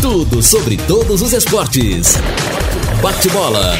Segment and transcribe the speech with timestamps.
[0.00, 2.14] Tudo sobre todos os esportes.
[3.02, 3.78] Bate-bola.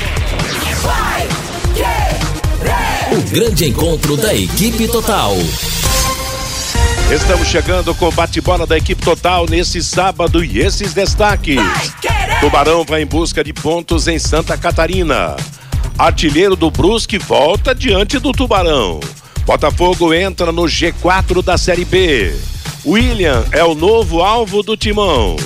[3.10, 5.32] O grande encontro da equipe total.
[7.10, 11.58] Estamos chegando com o bate-bola da equipe total nesse sábado e esses destaques.
[12.40, 15.36] Tubarão vai em busca de pontos em Santa Catarina.
[15.98, 19.00] Artilheiro do Brusque volta diante do Tubarão.
[19.46, 22.36] Botafogo entra no G4 da Série B.
[22.84, 25.36] William é o novo alvo do Timão.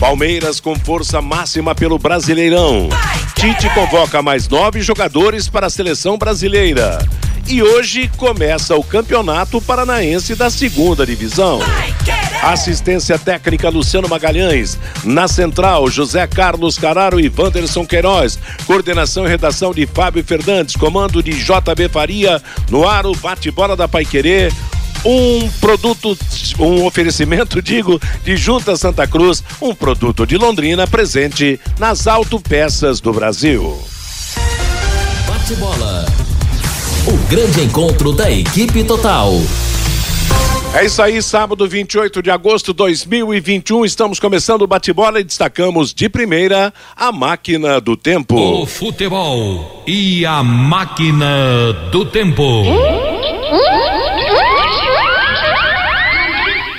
[0.00, 2.88] Palmeiras com força máxima pelo Brasileirão.
[3.34, 7.06] Tite convoca mais nove jogadores para a seleção brasileira.
[7.46, 11.60] E hoje começa o Campeonato Paranaense da Segunda Divisão.
[12.42, 14.78] Assistência técnica Luciano Magalhães.
[15.04, 18.38] Na central, José Carlos Cararo e Wanderson Queiroz.
[18.66, 20.76] Coordenação e redação de Fábio Fernandes.
[20.76, 22.42] Comando de JB Faria.
[22.70, 24.50] No ar, o bate-bola da Paiquerê
[25.04, 26.16] um produto,
[26.58, 33.12] um oferecimento, digo, de Junta Santa Cruz, um produto de Londrina presente nas autopeças do
[33.12, 33.80] Brasil.
[35.26, 36.06] Bate-bola.
[37.06, 39.32] O grande encontro da equipe total.
[40.74, 43.84] É isso aí, sábado 28 de agosto de 2021.
[43.84, 48.36] Estamos começando o bate-bola e destacamos de primeira a máquina do tempo.
[48.36, 52.64] O futebol e a máquina do tempo.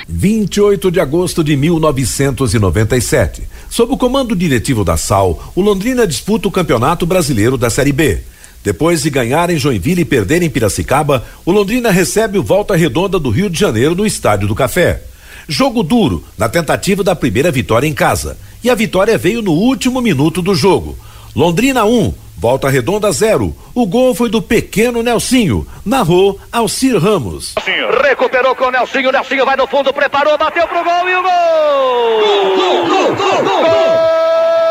[0.08, 3.42] 28 de agosto de 1997.
[3.68, 8.22] Sob o comando diretivo da SAL, o Londrina disputa o Campeonato Brasileiro da Série B.
[8.62, 13.18] Depois de ganhar em Joinville e perder em Piracicaba, o Londrina recebe o Volta Redonda
[13.18, 15.02] do Rio de Janeiro no Estádio do Café.
[15.48, 18.36] Jogo duro, na tentativa da primeira vitória em casa.
[18.62, 20.96] E a vitória veio no último minuto do jogo.
[21.34, 23.54] Londrina 1, um, Volta Redonda 0.
[23.74, 25.66] O gol foi do pequeno Nelsinho.
[25.84, 27.54] Narrou Alcir Ramos.
[28.02, 29.12] Recuperou com o Nelsinho.
[29.12, 32.56] Nelsinho vai no fundo, preparou, bateu pro gol e o gol!
[32.56, 33.62] Gol, gol, gol, gol, gol!
[33.62, 34.69] gol!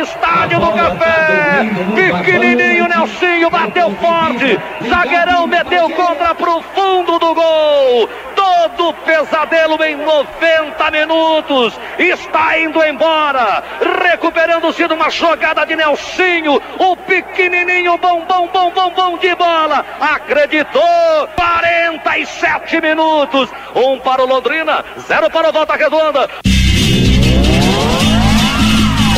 [0.00, 1.64] Estádio do Café.
[1.94, 4.58] Pequenininho Nelsinho bateu forte.
[4.88, 8.08] Zagueirão meteu contra pro fundo do gol.
[8.34, 11.78] Todo pesadelo em 90 minutos.
[11.98, 13.62] Está indo embora.
[14.02, 16.60] Recuperando-se de uma jogada de Nelsinho.
[16.78, 19.84] O pequenininho bom, bom, bom, bom, bom de bola.
[20.00, 21.28] Acreditou.
[21.36, 23.50] 47 minutos.
[23.74, 26.28] Um para o Londrina, zero para o Volta Redonda.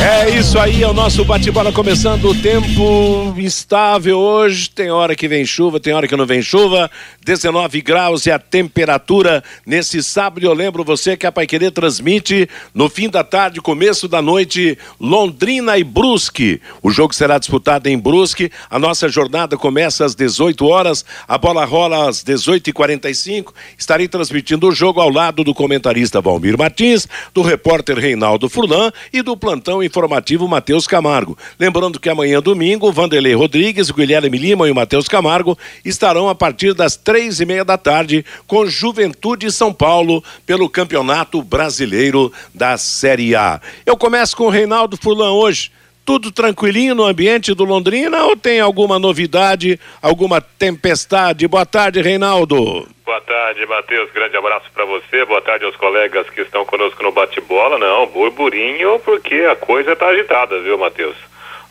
[0.01, 2.29] É isso aí, é o nosso bate-bola começando.
[2.29, 4.69] O tempo instável hoje.
[4.69, 6.89] Tem hora que vem chuva, tem hora que não vem chuva.
[7.25, 10.45] 19 graus é a temperatura nesse sábado.
[10.45, 15.77] Eu lembro você que a Paiquerê transmite no fim da tarde, começo da noite, Londrina
[15.77, 16.61] e Brusque.
[16.81, 18.49] O jogo será disputado em Brusque.
[18.69, 21.03] A nossa jornada começa às 18 horas.
[21.27, 23.53] A bola rola às 18h45.
[23.77, 29.21] Estarei transmitindo o jogo ao lado do comentarista Valmir Martins, do repórter Reinaldo Furlan e
[29.21, 31.37] do plantão informativo Matheus Camargo.
[31.59, 36.73] Lembrando que amanhã, domingo, Vanderlei Rodrigues, Guilherme Lima e o Matheus Camargo estarão a partir
[36.73, 43.35] das três e meia da tarde com Juventude São Paulo pelo Campeonato Brasileiro da Série
[43.35, 43.59] A.
[43.85, 45.71] Eu começo com o Reinaldo Furlan hoje
[46.09, 51.47] tudo tranquilinho no ambiente do Londrina ou tem alguma novidade, alguma tempestade?
[51.47, 52.87] Boa tarde, Reinaldo.
[53.05, 54.09] Boa tarde, Matheus.
[54.11, 55.23] Grande abraço para você.
[55.25, 57.77] Boa tarde aos colegas que estão conosco no bate-bola.
[57.77, 61.15] Não, burburinho, porque a coisa está agitada, viu, Matheus?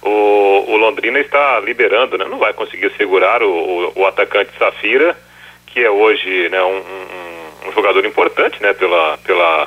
[0.02, 2.24] O, o, Londrina está liberando, né?
[2.24, 5.18] Não vai conseguir segurar o, o, o atacante Safira,
[5.66, 8.72] que é hoje né, um, um, um jogador importante, né?
[8.72, 9.66] Pela, pela,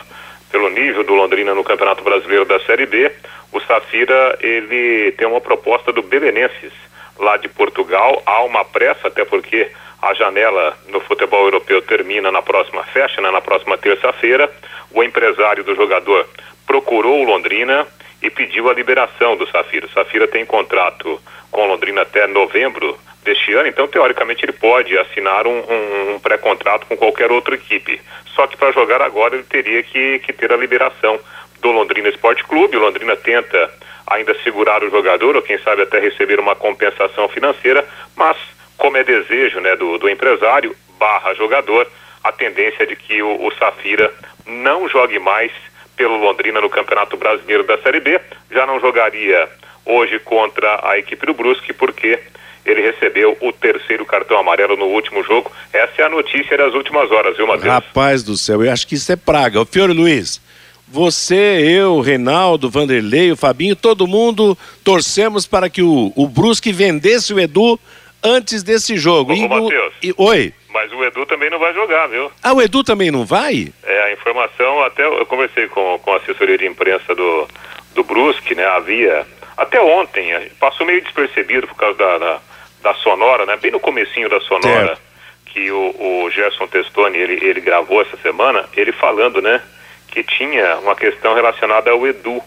[0.51, 3.12] pelo nível do Londrina no Campeonato Brasileiro da Série B
[3.51, 6.72] o Safira ele tem uma proposta do Belenenses
[7.19, 8.22] lá de Portugal.
[8.25, 9.69] Há uma pressa, até porque
[10.01, 14.49] a janela no futebol europeu termina na próxima, fecha né, na próxima terça-feira.
[14.91, 16.28] O empresário do jogador
[16.66, 17.85] procurou o Londrina
[18.22, 19.85] e pediu a liberação do Safira.
[19.85, 21.22] O Safira tem contrato
[21.52, 26.20] com o Londrina até novembro deste ano, então teoricamente ele pode assinar um, um, um
[26.20, 28.02] pré-contrato com qualquer outra equipe.
[28.35, 31.20] Só que para jogar agora ele teria que, que ter a liberação
[31.59, 32.78] do Londrina Esporte Clube.
[32.78, 33.72] O Londrina tenta
[34.08, 38.38] ainda segurar o jogador, ou quem sabe até receber uma compensação financeira, mas
[38.78, 41.88] como é desejo né, do, do empresário barra jogador,
[42.23, 44.12] a tendência é de que o, o Safira
[44.46, 45.52] não jogue mais
[45.96, 48.20] pelo Londrina no Campeonato Brasileiro da Série B,
[48.50, 49.47] já não jogaria
[49.85, 52.20] hoje contra a equipe do Brusque, porque
[52.66, 55.52] ele recebeu o terceiro cartão amarelo no último jogo.
[55.73, 57.66] Essa é a notícia das últimas horas, viu, Matheus?
[57.67, 59.59] Rapaz do céu, eu acho que isso é praga.
[59.61, 60.41] O Fiore Luiz,
[60.87, 67.34] você, eu, Reinaldo, Vanderlei, o Fabinho, todo mundo torcemos para que o, o Brusque vendesse
[67.34, 67.79] o Edu
[68.23, 69.31] antes desse jogo.
[69.31, 69.93] Ô, E Matheus.
[70.03, 70.53] e- oi.
[70.73, 72.31] Mas o Edu também não vai jogar, viu?
[72.41, 73.73] Ah, o Edu também não vai?
[73.84, 77.47] É, a informação, até eu conversei com, com a assessoria de imprensa do,
[77.93, 78.66] do Brusque, né?
[78.66, 79.25] Havia,
[79.58, 82.40] até ontem, passou meio despercebido por causa da, da,
[82.81, 83.57] da sonora, né?
[83.57, 84.97] Bem no comecinho da sonora,
[85.45, 89.61] que o, o Gerson Testoni, ele, ele gravou essa semana, ele falando, né?
[90.07, 92.41] Que tinha uma questão relacionada ao Edu.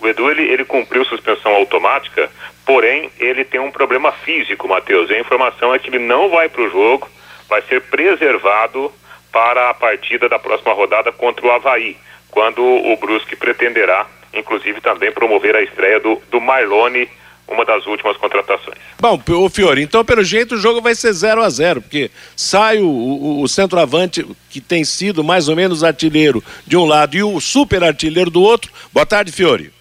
[0.00, 2.30] O Edu, ele, ele cumpriu suspensão automática,
[2.66, 5.10] porém, ele tem um problema físico, Matheus.
[5.10, 7.08] E a informação é que ele não vai para o jogo,
[7.48, 8.92] vai ser preservado
[9.32, 11.96] para a partida da próxima rodada contra o Havaí,
[12.30, 17.08] quando o Brusque pretenderá, inclusive, também promover a estreia do, do Marlone,
[17.46, 18.78] uma das últimas contratações.
[18.98, 22.78] Bom, o Fiore, então pelo jeito o jogo vai ser 0 a 0 porque sai
[22.78, 27.22] o, o, o centroavante que tem sido mais ou menos artilheiro de um lado e
[27.22, 28.72] o super artilheiro do outro.
[28.92, 29.72] Boa tarde, Fiore.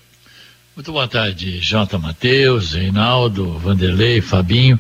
[0.76, 4.80] Muito boa tarde, Jota Matheus, Reinaldo, Vanderlei, Fabinho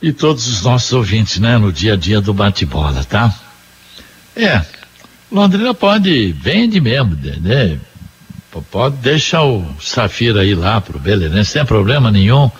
[0.00, 3.34] e todos os nossos ouvintes, né, no dia a dia do bate-bola, tá?
[4.36, 4.64] É,
[5.32, 7.80] Londrina pode, vende mesmo, né?
[8.62, 12.50] Pode deixar o Safira aí lá pro Belenense, sem problema nenhum.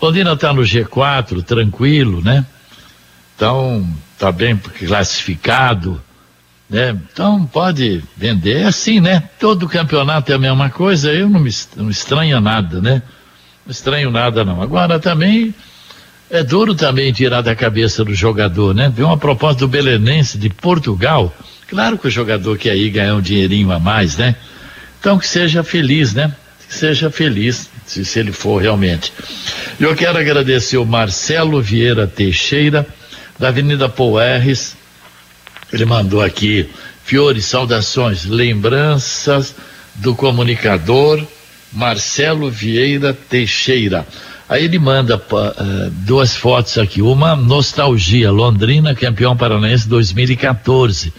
[0.00, 2.44] Londrina tá no G4, tranquilo, né?
[3.36, 3.86] Então,
[4.18, 6.00] tá bem classificado,
[6.68, 6.96] né?
[7.12, 8.58] Então pode vender.
[8.58, 9.24] É assim, né?
[9.38, 13.02] Todo campeonato é a mesma coisa, eu não me não estranha nada, né?
[13.66, 14.62] Não estranho nada não.
[14.62, 15.54] Agora também
[16.30, 18.88] é duro também tirar da cabeça do jogador, né?
[18.94, 21.34] Viu uma proposta do Belenense de Portugal.
[21.68, 24.36] Claro que o jogador quer ir ganhar um dinheirinho a mais, né?
[25.00, 26.32] Então que seja feliz, né?
[26.68, 29.12] Que seja feliz, se, se ele for realmente.
[29.80, 32.86] Eu quero agradecer o Marcelo Vieira Teixeira,
[33.38, 34.76] da Avenida Poerres,
[35.72, 36.68] ele mandou aqui,
[37.04, 39.54] Fiore, saudações, lembranças
[39.96, 41.24] do comunicador
[41.72, 44.06] Marcelo Vieira Teixeira.
[44.48, 51.12] Aí ele manda eh, duas fotos aqui, uma nostalgia, Londrina, campeão paranaense 2014.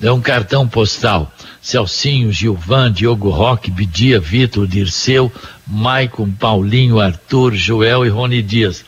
[0.00, 1.32] É um cartão postal.
[1.60, 5.30] Celcinho, Gilvan, Diogo Roque, Bidia, Vitor, Dirceu,
[5.66, 8.84] Maicon, Paulinho, Arthur, Joel e Rony Dias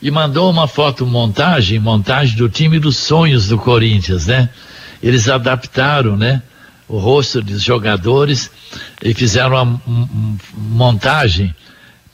[0.00, 4.48] e mandou uma foto montagem, montagem do time dos sonhos do Corinthians, né?
[5.02, 6.42] Eles adaptaram, né?
[6.88, 8.50] O rosto dos jogadores
[9.02, 11.54] e fizeram uma um- um- montagem,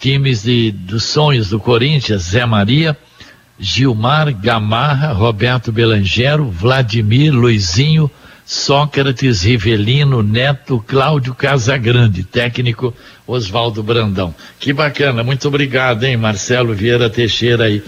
[0.00, 2.96] times de, dos sonhos do Corinthians, Zé Maria,
[3.58, 8.10] Gilmar, Gamarra, Roberto Belangero, Vladimir, Luizinho,
[8.44, 12.94] Sócrates, Rivelino, Neto, Cláudio Casagrande, técnico
[13.26, 14.34] Oswaldo Brandão.
[14.58, 17.82] Que bacana, muito obrigado, hein, Marcelo Vieira Teixeira aí.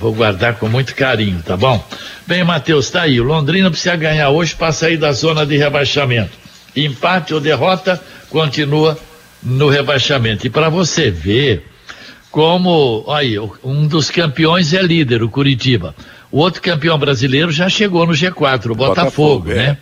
[0.00, 1.86] Vou guardar com muito carinho, tá bom?
[2.26, 3.20] Bem, Matheus, tá aí.
[3.20, 6.32] Londrina precisa ganhar hoje para sair da zona de rebaixamento.
[6.74, 8.98] Empate ou derrota, continua
[9.42, 10.46] no rebaixamento.
[10.46, 11.69] E para você ver
[12.30, 15.94] como, aí, um dos campeões é líder, o Curitiba.
[16.30, 19.54] O outro campeão brasileiro já chegou no G4, o Botafogo, Botafogo, é.
[19.54, 19.78] né?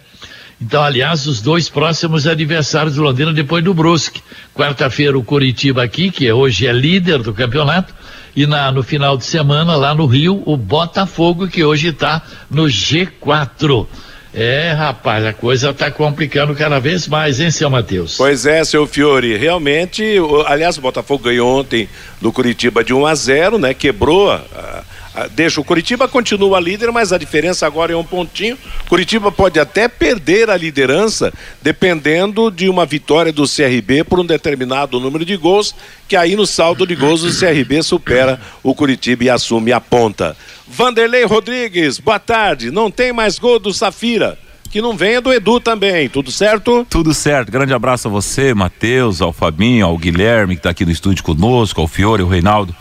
[0.61, 4.23] Então, aliás, os dois próximos adversários do Londrina depois do Brusque.
[4.55, 7.95] Quarta-feira o Curitiba aqui, que hoje é líder do campeonato,
[8.35, 12.65] e na, no final de semana lá no Rio o Botafogo, que hoje está no
[12.65, 13.87] G4.
[14.35, 18.17] É, rapaz, a coisa está complicando cada vez mais, hein, seu Matheus?
[18.17, 20.05] Pois é, seu Fiore, realmente,
[20.47, 21.89] aliás, o Botafogo ganhou ontem
[22.21, 23.73] do Curitiba de 1 a 0, né?
[23.73, 24.78] Quebrou, a-
[25.27, 28.57] deixa o Curitiba continua líder, mas a diferença agora é um pontinho.
[28.89, 35.01] Curitiba pode até perder a liderança dependendo de uma vitória do CRB por um determinado
[35.01, 35.75] número de gols,
[36.07, 40.37] que aí no saldo de gols o CRB supera o Curitiba e assume a ponta.
[40.67, 42.71] Vanderlei Rodrigues, boa tarde.
[42.71, 44.39] Não tem mais gol do Safira.
[44.71, 46.87] Que não venha do Edu também, tudo certo?
[46.91, 47.51] Tudo certo.
[47.51, 51.81] Grande abraço a você, Matheus, ao Fabinho, ao Guilherme, que está aqui no estúdio conosco,
[51.81, 52.77] ao Fiore, ao Reinaldo.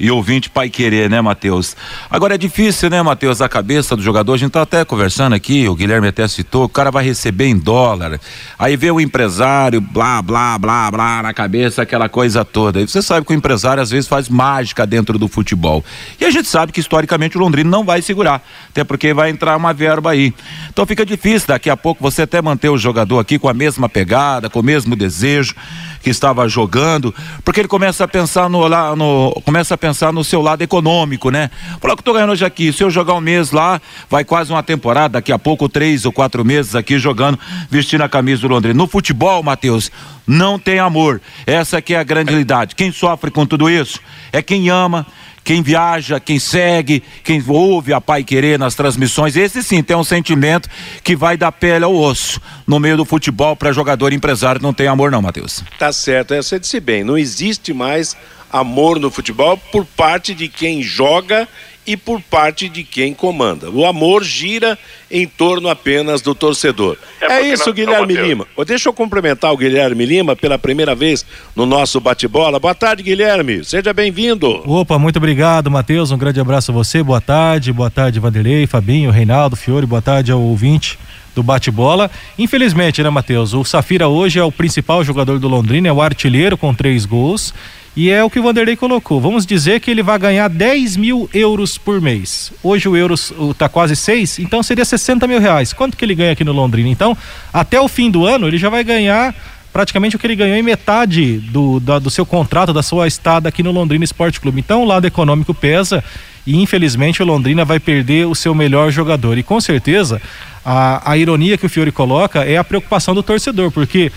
[0.00, 1.76] E ouvinte pai querer, né, Matheus?
[2.08, 4.34] Agora é difícil, né, Matheus, a cabeça do jogador.
[4.34, 7.58] A gente tá até conversando aqui, o Guilherme até citou, o cara vai receber em
[7.58, 8.20] dólar.
[8.56, 12.80] Aí vê o empresário, blá, blá, blá, blá, na cabeça, aquela coisa toda.
[12.80, 15.84] E você sabe que o empresário às vezes faz mágica dentro do futebol.
[16.20, 18.40] E a gente sabe que historicamente o Londrina não vai segurar,
[18.70, 20.32] até porque vai entrar uma verba aí.
[20.70, 23.88] Então fica difícil daqui a pouco você até manter o jogador aqui com a mesma
[23.88, 25.56] pegada, com o mesmo desejo
[26.00, 27.12] que estava jogando,
[27.44, 31.30] porque ele começa a pensar no, lá, no começa a pensar no seu lado econômico,
[31.30, 31.50] né?
[31.80, 34.52] Falou que eu tô ganhando hoje aqui, se eu jogar um mês lá, vai quase
[34.52, 37.38] uma temporada, daqui a pouco três ou quatro meses aqui jogando,
[37.70, 38.74] vestindo a camisa do Londrina.
[38.74, 39.90] No futebol, Matheus,
[40.26, 41.20] não tem amor.
[41.46, 42.74] Essa que é a grande realidade.
[42.74, 44.00] Quem sofre com tudo isso
[44.32, 45.06] é quem ama,
[45.48, 50.04] quem viaja, quem segue, quem ouve a Pai Querer nas transmissões, esse sim tem um
[50.04, 50.68] sentimento
[51.02, 54.88] que vai da pele ao osso no meio do futebol para jogador empresário não tem
[54.88, 55.64] amor não, Matheus.
[55.78, 58.14] Tá certo, é, você disse bem, não existe mais
[58.52, 61.48] amor no futebol por parte de quem joga
[61.88, 63.70] e por parte de quem comanda.
[63.70, 64.78] O amor gira
[65.10, 66.98] em torno apenas do torcedor.
[67.18, 68.46] É, é isso, Guilherme Lima.
[68.66, 71.24] Deixa eu cumprimentar o Guilherme Lima pela primeira vez
[71.56, 72.60] no nosso bate-bola.
[72.60, 73.64] Boa tarde, Guilherme.
[73.64, 74.62] Seja bem-vindo.
[74.70, 76.10] Opa, muito obrigado, Matheus.
[76.10, 77.02] Um grande abraço a você.
[77.02, 77.72] Boa tarde.
[77.72, 79.86] Boa tarde, Vanderlei, Fabinho, Reinaldo, Fiore.
[79.86, 80.98] Boa tarde ao ouvinte
[81.34, 82.10] do bate-bola.
[82.38, 83.54] Infelizmente, né, Matheus?
[83.54, 87.54] O Safira hoje é o principal jogador do Londrina, é o artilheiro com três gols.
[87.96, 89.20] E é o que o Vanderlei colocou.
[89.20, 92.52] Vamos dizer que ele vai ganhar 10 mil euros por mês.
[92.62, 95.72] Hoje o euro está quase 6, então seria 60 mil reais.
[95.72, 96.88] Quanto que ele ganha aqui no Londrina?
[96.88, 97.16] Então,
[97.52, 99.34] até o fim do ano, ele já vai ganhar
[99.72, 103.48] praticamente o que ele ganhou em metade do, da, do seu contrato, da sua estada
[103.48, 104.60] aqui no Londrina Esporte Clube.
[104.60, 106.02] Então, o lado econômico pesa
[106.46, 109.36] e infelizmente o Londrina vai perder o seu melhor jogador.
[109.36, 110.20] E com certeza,
[110.64, 114.10] a, a ironia que o Fiore coloca é a preocupação do torcedor, porque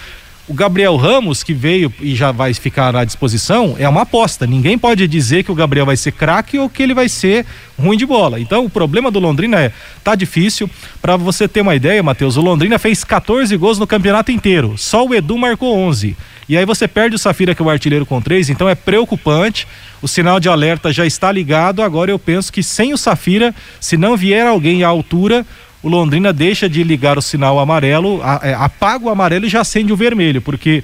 [0.51, 4.46] o Gabriel Ramos, que veio e já vai ficar à disposição, é uma aposta.
[4.46, 7.46] Ninguém pode dizer que o Gabriel vai ser craque ou que ele vai ser
[7.79, 8.38] ruim de bola.
[8.38, 9.72] Então, o problema do Londrina é,
[10.03, 10.70] tá difícil.
[11.01, 14.74] Para você ter uma ideia, Matheus, o Londrina fez 14 gols no campeonato inteiro.
[14.77, 16.17] Só o Edu marcou 11.
[16.50, 19.65] E aí você perde o Safira, que é o artilheiro com três, então é preocupante.
[20.01, 21.81] O sinal de alerta já está ligado.
[21.81, 25.46] Agora eu penso que sem o Safira, se não vier alguém à altura,
[25.83, 29.91] o Londrina deixa de ligar o sinal amarelo, é, apaga o amarelo e já acende
[29.91, 30.83] o vermelho, porque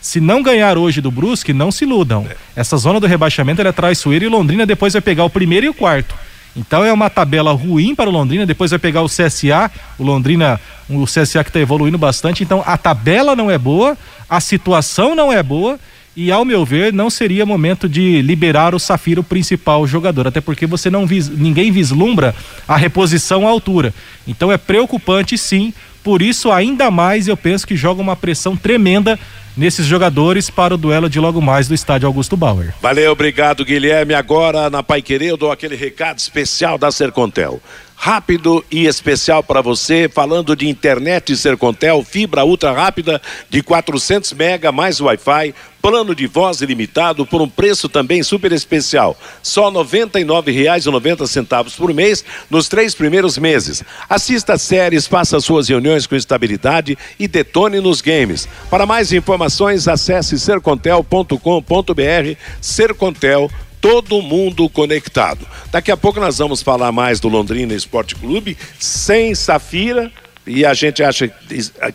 [0.00, 2.26] se não ganhar hoje do Brusque, não se iludam.
[2.30, 2.60] É.
[2.60, 5.68] Essa zona do rebaixamento é traiçoeira e o Londrina depois vai pegar o primeiro e
[5.68, 6.14] o quarto.
[6.56, 10.58] Então é uma tabela ruim para o Londrina, depois vai pegar o CSA, o Londrina,
[10.88, 13.98] o CSA que está evoluindo bastante, então a tabela não é boa,
[14.28, 15.78] a situação não é boa
[16.16, 20.40] e ao meu ver não seria momento de liberar o Safira o principal jogador, até
[20.40, 22.34] porque você não vis, ninguém vislumbra
[22.66, 23.92] a reposição à altura.
[24.26, 29.18] Então é preocupante sim, por isso ainda mais eu penso que joga uma pressão tremenda
[29.56, 32.74] nesses jogadores para o duelo de logo mais do estádio Augusto Bauer.
[32.80, 34.14] Valeu, obrigado Guilherme.
[34.14, 37.60] Agora na Pai eu dou aquele recado especial da Sercontel
[37.96, 44.70] rápido e especial para você, falando de internet Sercontel, fibra ultra rápida de 400 mega
[44.70, 51.76] mais Wi-Fi, plano de voz ilimitado por um preço também super especial, só R$ 99,90
[51.76, 53.82] por mês nos três primeiros meses.
[54.08, 58.48] Assista séries, faça suas reuniões com estabilidade e detone nos games.
[58.68, 63.50] Para mais informações, acesse sercontel.com.br, Sercontel
[63.86, 65.46] todo mundo conectado.
[65.70, 70.10] Daqui a pouco nós vamos falar mais do Londrina Esporte Clube, sem Safira,
[70.44, 71.28] e a gente acha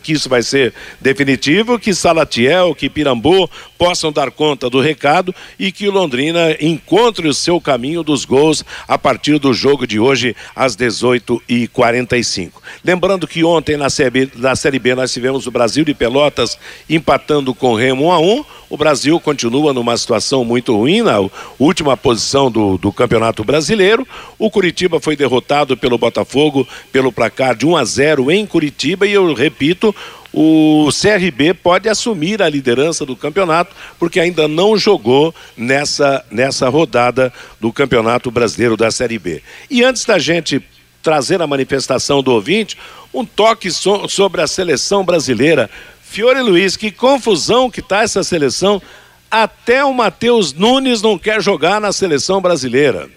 [0.02, 5.72] que isso vai ser definitivo, que Salatiel, que Pirambu possam dar conta do recado e
[5.72, 10.36] que o Londrina encontre o seu caminho dos gols a partir do jogo de hoje
[10.54, 12.52] às 18h45.
[12.84, 16.58] Lembrando que ontem na série, na série B nós tivemos o Brasil de Pelotas
[16.88, 21.16] empatando com o Remo 1 a 1 o Brasil continua numa situação muito ruim, na
[21.58, 24.08] última posição do, do Campeonato Brasileiro.
[24.38, 29.12] O Curitiba foi derrotado pelo Botafogo pelo placar de 1 a 0 em Curitiba e
[29.12, 29.94] eu repito,
[30.32, 37.30] o CRB pode assumir a liderança do campeonato, porque ainda não jogou nessa, nessa rodada
[37.60, 39.42] do Campeonato Brasileiro da Série B.
[39.70, 40.64] E antes da gente
[41.02, 42.78] trazer a manifestação do ouvinte,
[43.12, 45.68] um toque so sobre a seleção brasileira.
[46.12, 48.82] Fiore Luiz, que confusão que está essa seleção.
[49.30, 53.08] Até o Matheus Nunes não quer jogar na seleção brasileira.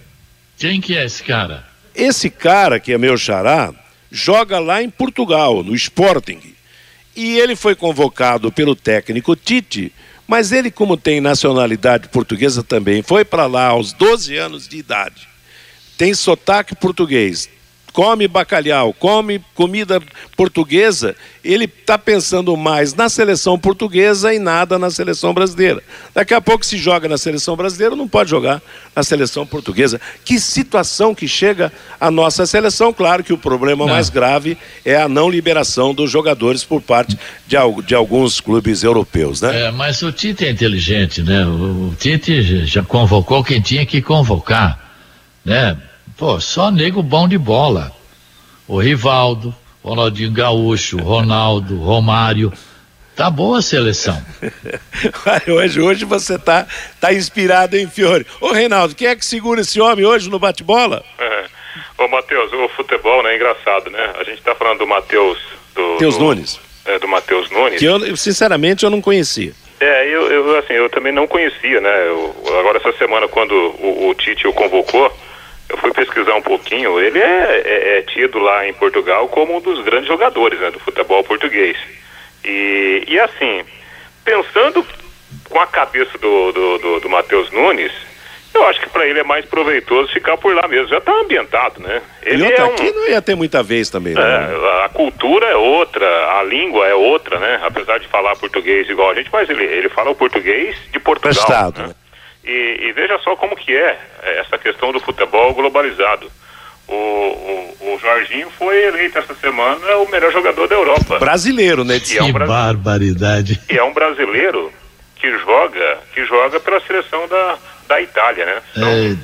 [0.57, 1.67] Quem que é esse cara?
[1.93, 3.73] Esse cara, que é meu xará,
[4.09, 6.39] joga lá em Portugal, no Sporting.
[7.13, 9.91] E ele foi convocado pelo técnico Tite,
[10.25, 15.27] mas ele, como tem nacionalidade portuguesa também, foi para lá aos 12 anos de idade.
[15.97, 17.49] Tem sotaque português,
[17.95, 20.01] come bacalhau, come comida
[20.35, 25.81] portuguesa, ele está pensando mais na seleção portuguesa e nada na seleção brasileira.
[26.13, 28.61] Daqui a pouco se joga na seleção brasileira, não pode jogar
[28.93, 30.01] na seleção portuguesa.
[30.25, 32.91] Que situação que chega a nossa seleção?
[32.91, 33.93] Claro que o problema não.
[33.93, 39.39] mais grave é a não liberação dos jogadores por parte de, de alguns clubes europeus,
[39.39, 39.67] né?
[39.67, 41.45] É, mas o Tite é inteligente, né?
[41.45, 44.77] O, o Tite já convocou quem tinha que convocar,
[45.45, 45.77] né?
[46.17, 47.91] Pô, só nego bom de bola.
[48.67, 49.53] O Rivaldo,
[49.83, 52.53] Ronaldinho Gaúcho, Ronaldo, Romário.
[53.15, 54.17] Tá boa a seleção.
[55.47, 56.65] hoje, hoje você tá,
[56.99, 58.25] tá inspirado, hein, Fiore?
[58.39, 61.03] Ô, Reinaldo, quem é que segura esse homem hoje no bate-bola?
[61.19, 61.45] É.
[61.97, 64.13] Ô, Matheus, o futebol, né, é engraçado, né?
[64.19, 65.37] A gente tá falando do Matheus...
[65.73, 66.59] Do, Matheus Nunes.
[66.85, 67.79] É, do Matheus Nunes.
[67.79, 69.53] Que eu, sinceramente, eu não conhecia.
[69.79, 72.07] É, eu, eu, eu, assim, eu também não conhecia, né?
[72.07, 75.11] Eu, agora essa semana quando o, o Tite o convocou,
[75.69, 79.61] eu fui pesquisar um pouquinho, ele é, é, é, tido lá em Portugal como um
[79.61, 81.77] dos grandes jogadores né, do futebol português.
[82.43, 83.63] E, e assim,
[84.23, 84.85] pensando
[85.49, 87.91] com a cabeça do, do, do, do Matheus Nunes,
[88.53, 90.87] eu acho que para ele é mais proveitoso ficar por lá mesmo.
[90.87, 92.01] Já está ambientado, né?
[92.23, 92.67] Ele é um...
[92.67, 94.13] aqui não ia ter muita vez também.
[94.13, 94.21] Né?
[94.21, 96.07] É, a cultura é outra,
[96.39, 97.59] a língua é outra, né?
[97.63, 101.33] Apesar de falar português igual a gente, mas ele, ele fala o português de Portugal.
[101.33, 101.81] Prestado.
[101.81, 101.95] Né?
[102.45, 103.99] E, e, veja só como que é
[104.39, 106.31] essa questão do futebol globalizado.
[106.87, 111.17] O, o, o, Jorginho foi eleito essa semana o melhor jogador da Europa.
[111.17, 111.99] Brasileiro, né?
[111.99, 113.59] Que é um barbaridade.
[113.67, 114.71] E é um brasileiro
[115.15, 118.61] que joga, que joga pela seleção da, da Itália, né?
[118.75, 119.17] São,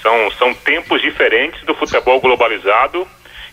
[0.00, 3.06] são, são tempos diferentes do futebol globalizado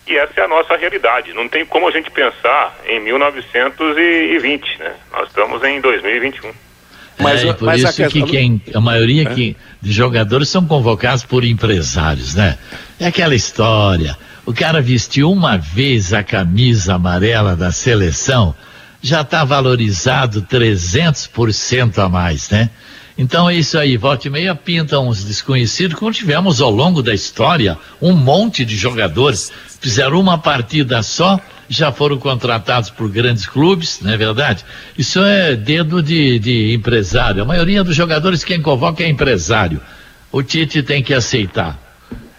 [0.08, 1.34] e essa é a nossa realidade.
[1.34, 4.96] Não tem como a gente pensar em 1920, né?
[5.12, 6.54] Nós estamos em 2021.
[7.22, 9.34] Mas, é, por mas isso a que quem, a maioria é?
[9.34, 12.58] que, de jogadores são convocados por empresários, né?
[13.00, 14.18] É aquela história.
[14.46, 18.56] O cara vestiu uma vez a camisa amarela da seleção,
[19.02, 22.70] já está valorizado 300% a mais, né?
[23.18, 27.14] Então é isso aí, volta e meia pinta uns desconhecidos, como tivemos ao longo da
[27.14, 31.40] história, um monte de jogadores fizeram uma partida só,
[31.72, 34.66] já foram contratados por grandes clubes, não é verdade?
[34.98, 37.42] Isso é dedo de, de empresário.
[37.42, 39.80] A maioria dos jogadores quem convoca é empresário.
[40.30, 41.80] O Tite tem que aceitar.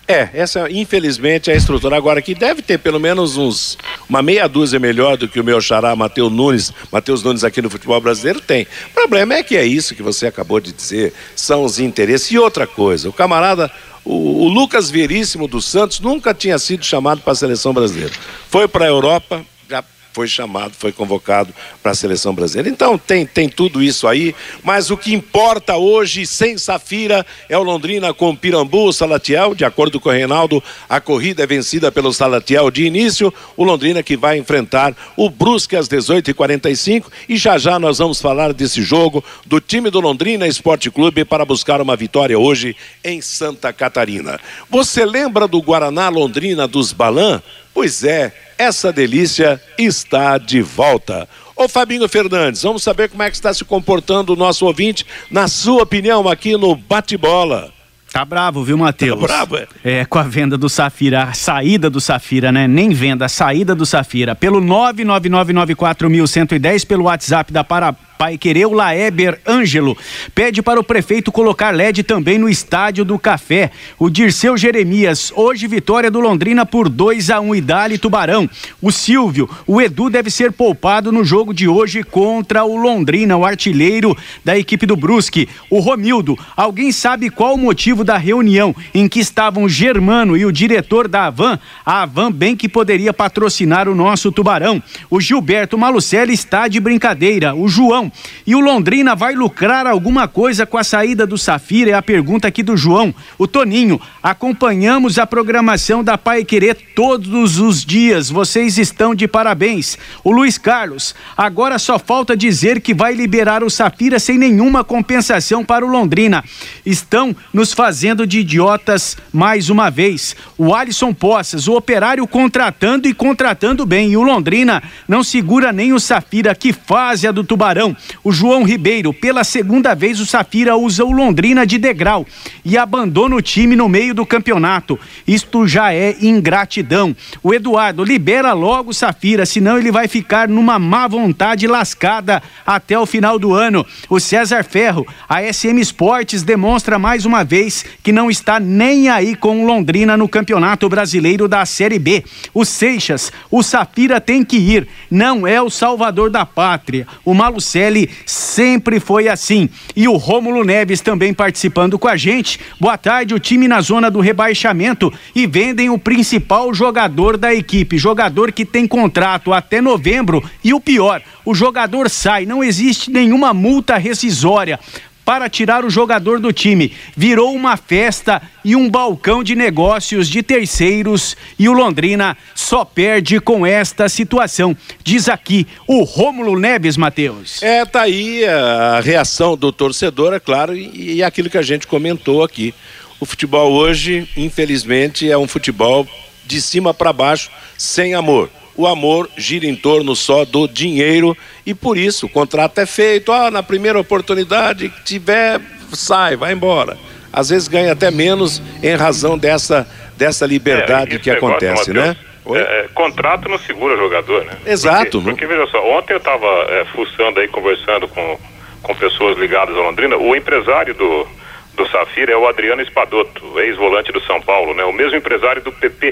[0.06, 1.96] É, essa infelizmente é a estrutura.
[1.96, 5.58] Agora que deve ter pelo menos uns uma meia dúzia melhor do que o meu
[5.62, 8.66] xará Matheus Nunes, Matheus Nunes aqui no futebol brasileiro tem.
[8.90, 12.30] O problema é que é isso que você acabou de dizer, são os interesses.
[12.30, 13.70] E outra coisa, o camarada,
[14.04, 18.12] o, o Lucas Veríssimo dos Santos nunca tinha sido chamado para a seleção brasileira.
[18.48, 19.82] Foi para a Europa, já
[20.12, 21.52] foi chamado, foi convocado
[21.82, 22.68] para a seleção brasileira.
[22.68, 27.62] Então tem, tem tudo isso aí, mas o que importa hoje, sem Safira, é o
[27.62, 29.54] Londrina com Pirambu, Salatiel.
[29.54, 33.32] De acordo com o Reinaldo, a corrida é vencida pelo Salatiel de início.
[33.56, 37.04] O Londrina que vai enfrentar o Brusque às 18h45.
[37.28, 41.44] E já já nós vamos falar desse jogo do time do Londrina Esporte Clube para
[41.44, 44.38] buscar uma vitória hoje em Santa Catarina.
[44.68, 47.42] Você lembra do Guaraná Londrina dos Balan?
[47.74, 51.28] Pois é, essa delícia está de volta.
[51.56, 55.48] Ô Fabinho Fernandes, vamos saber como é que está se comportando o nosso ouvinte, na
[55.48, 57.72] sua opinião, aqui no Bate-Bola.
[58.12, 59.18] Tá bravo, viu, Matheus?
[59.20, 59.66] Tá bravo, é?
[59.82, 62.68] É, com a venda do Safira, a saída do Safira, né?
[62.68, 64.34] Nem venda, a saída do Safira.
[64.34, 69.98] Pelo 99994110, pelo WhatsApp da Para Pai Querer, o Laeber Ângelo
[70.32, 73.72] pede para o prefeito colocar LED também no estádio do Café.
[73.98, 78.48] O Dirceu Jeremias, hoje vitória do Londrina por 2 a 1 um, Idale Tubarão.
[78.80, 83.44] O Silvio, o Edu deve ser poupado no jogo de hoje contra o Londrina, o
[83.44, 85.48] artilheiro da equipe do Brusque.
[85.68, 90.52] O Romildo, alguém sabe qual o motivo da reunião em que estavam Germano e o
[90.52, 91.58] diretor da Avan?
[91.84, 94.80] A Avan bem que poderia patrocinar o nosso Tubarão.
[95.10, 97.52] O Gilberto Malucelli está de brincadeira.
[97.52, 98.11] O João,
[98.46, 101.90] e o Londrina vai lucrar alguma coisa com a saída do Safira?
[101.90, 103.14] É a pergunta aqui do João.
[103.38, 108.30] O Toninho, acompanhamos a programação da Pai Querer todos os dias.
[108.30, 109.98] Vocês estão de parabéns.
[110.24, 115.64] O Luiz Carlos, agora só falta dizer que vai liberar o Safira sem nenhuma compensação
[115.64, 116.44] para o Londrina.
[116.84, 120.36] Estão nos fazendo de idiotas mais uma vez.
[120.58, 124.12] O Alisson Poças, o operário contratando e contratando bem.
[124.12, 126.54] E o Londrina não segura nem o Safira.
[126.54, 127.96] Que fase a do Tubarão.
[128.24, 132.26] O João Ribeiro, pela segunda vez, o Safira usa o Londrina de degrau
[132.64, 134.98] e abandona o time no meio do campeonato.
[135.26, 137.14] Isto já é ingratidão.
[137.42, 142.98] O Eduardo libera logo o Safira, senão ele vai ficar numa má vontade lascada até
[142.98, 143.84] o final do ano.
[144.08, 149.34] O César Ferro, a SM Esportes demonstra mais uma vez que não está nem aí
[149.34, 152.24] com o Londrina no Campeonato Brasileiro da Série B.
[152.54, 157.06] O Seixas, o Safira tem que ir, não é o salvador da pátria.
[157.24, 157.34] O
[157.82, 159.68] Malucelli sempre foi assim.
[159.96, 162.60] E o Rômulo Neves também participando com a gente.
[162.78, 167.98] Boa tarde, o time na zona do rebaixamento e vendem o principal jogador da equipe,
[167.98, 173.52] jogador que tem contrato até novembro e o pior, o jogador sai, não existe nenhuma
[173.52, 174.78] multa rescisória
[175.24, 176.92] para tirar o jogador do time.
[177.16, 183.40] Virou uma festa e um balcão de negócios de terceiros e o Londrina só perde
[183.40, 184.76] com esta situação.
[185.02, 187.62] Diz aqui o Rômulo Neves, Matheus.
[187.62, 191.86] É, tá aí a reação do torcedor, é claro, e, e aquilo que a gente
[191.86, 192.74] comentou aqui.
[193.20, 196.06] O futebol hoje, infelizmente, é um futebol
[196.44, 198.50] de cima para baixo, sem amor.
[198.76, 203.32] O amor gira em torno só do dinheiro e por isso o contrato é feito.
[203.32, 205.60] Ah, na primeira oportunidade que tiver,
[205.92, 206.96] sai, vai embora.
[207.32, 212.06] Às vezes ganha até menos em razão dessa, dessa liberdade É, que negócio, acontece, Matheus,
[212.06, 212.16] né?
[212.54, 214.56] É, é, contrato não segura jogador, né?
[214.66, 218.38] Exato, Porque, porque, veja só, ontem eu estava é, fuçando aí, conversando com,
[218.82, 220.16] com pessoas ligadas a Londrina.
[220.16, 221.26] O empresário do,
[221.74, 224.84] do Safira é o Adriano Espadoto, ex-volante do São Paulo, né?
[224.84, 226.10] O mesmo empresário do PP,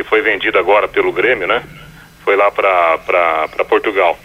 [0.00, 1.62] que foi vendido agora pelo Grêmio, né?
[2.24, 4.18] Foi lá para Portugal.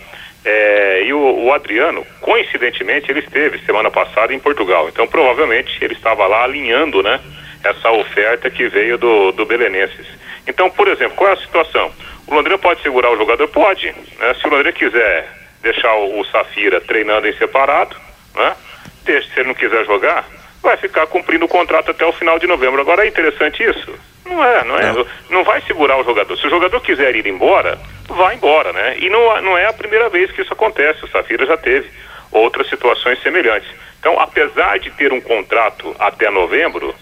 [0.45, 4.88] É, e o, o Adriano, coincidentemente, ele esteve semana passada em Portugal.
[4.88, 7.19] Então, provavelmente, ele estava lá alinhando, né?
[7.61, 10.07] Essa oferta que veio do, do Belenenses.
[10.47, 11.91] Então, por exemplo, qual é a situação?
[12.27, 13.47] O Londrina pode segurar o jogador?
[13.49, 13.88] Pode.
[13.88, 14.33] Né?
[14.39, 15.27] Se o Londrina quiser
[15.61, 17.95] deixar o, o Safira treinando em separado,
[18.35, 18.55] né?
[19.03, 20.25] Se ele não quiser jogar,
[20.65, 22.82] vai ficar cumprindo o contrato até o final de novembro.
[22.82, 23.93] Agora é interessante isso?
[24.25, 25.06] Não é, não é.
[25.30, 26.36] Não, vai segurar o jogador.
[26.36, 27.78] Se o jogador quiser ir embora,
[28.10, 28.97] vai embora, né?
[28.97, 31.06] E não, não é a primeira vez que isso acontece.
[31.06, 31.88] O Safira já teve
[32.32, 33.69] outras situações semelhantes.
[33.99, 36.93] Então, apesar de ter um contrato até novembro,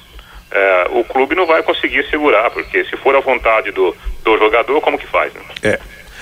[0.52, 4.82] é, o clube não vai conseguir segurar, porque se for a vontade do, do jogador,
[4.82, 5.34] como que faz?
[5.34, 5.42] Né?
[5.64, 5.80] É.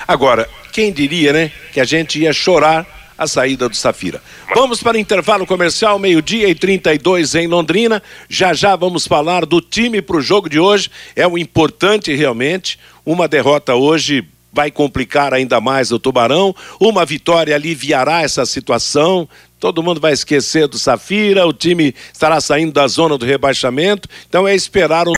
[0.08, 2.86] Agora, quem diria, né, que a gente ia chorar
[3.22, 4.20] a saída do Safira.
[4.56, 8.02] Vamos para intervalo comercial, meio-dia e 32 em Londrina.
[8.28, 10.90] Já já vamos falar do time para o jogo de hoje.
[11.16, 12.80] É o importante realmente.
[13.06, 16.56] Uma derrota hoje vai complicar ainda mais o Tubarão.
[16.80, 19.30] Uma vitória aliviará essa situação.
[19.60, 24.10] Todo mundo vai esquecer do Safira, o time estará saindo da zona do rebaixamento.
[24.28, 25.14] Então é esperar um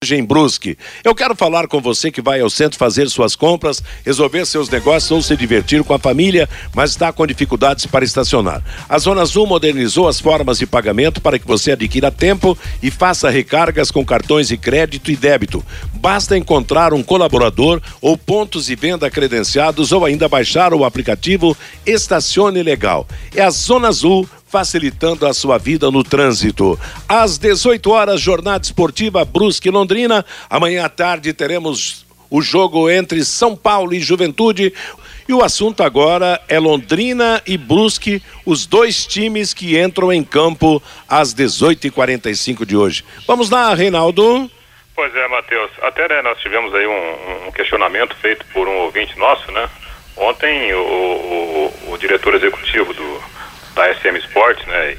[0.00, 0.78] em Brusque.
[1.02, 5.10] Eu quero falar com você que vai ao centro fazer suas compras, resolver seus negócios
[5.10, 8.62] ou se divertir com a família, mas está com dificuldades para estacionar.
[8.88, 13.28] A Zona Azul modernizou as formas de pagamento para que você adquira tempo e faça
[13.28, 15.64] recargas com cartões de crédito e débito.
[15.94, 22.62] Basta encontrar um colaborador ou pontos de venda credenciados ou ainda baixar o aplicativo Estacione
[22.62, 23.04] Legal.
[23.34, 26.78] É a Zona Azul facilitando a sua vida no trânsito.
[27.08, 30.24] Às 18 horas, jornada esportiva Brusque Londrina.
[30.48, 34.72] Amanhã à tarde teremos o jogo entre São Paulo e Juventude.
[35.28, 40.82] E o assunto agora é Londrina e Brusque, os dois times que entram em campo
[41.06, 43.04] às 18h45 de hoje.
[43.26, 44.50] Vamos lá, Reinaldo.
[44.94, 45.70] Pois é, Matheus.
[45.82, 49.68] Até né, nós tivemos aí um, um, questionamento feito por um ouvinte nosso, né?
[50.16, 53.22] Ontem o, o, o diretor executivo do,
[53.78, 54.96] da SM Sport, né?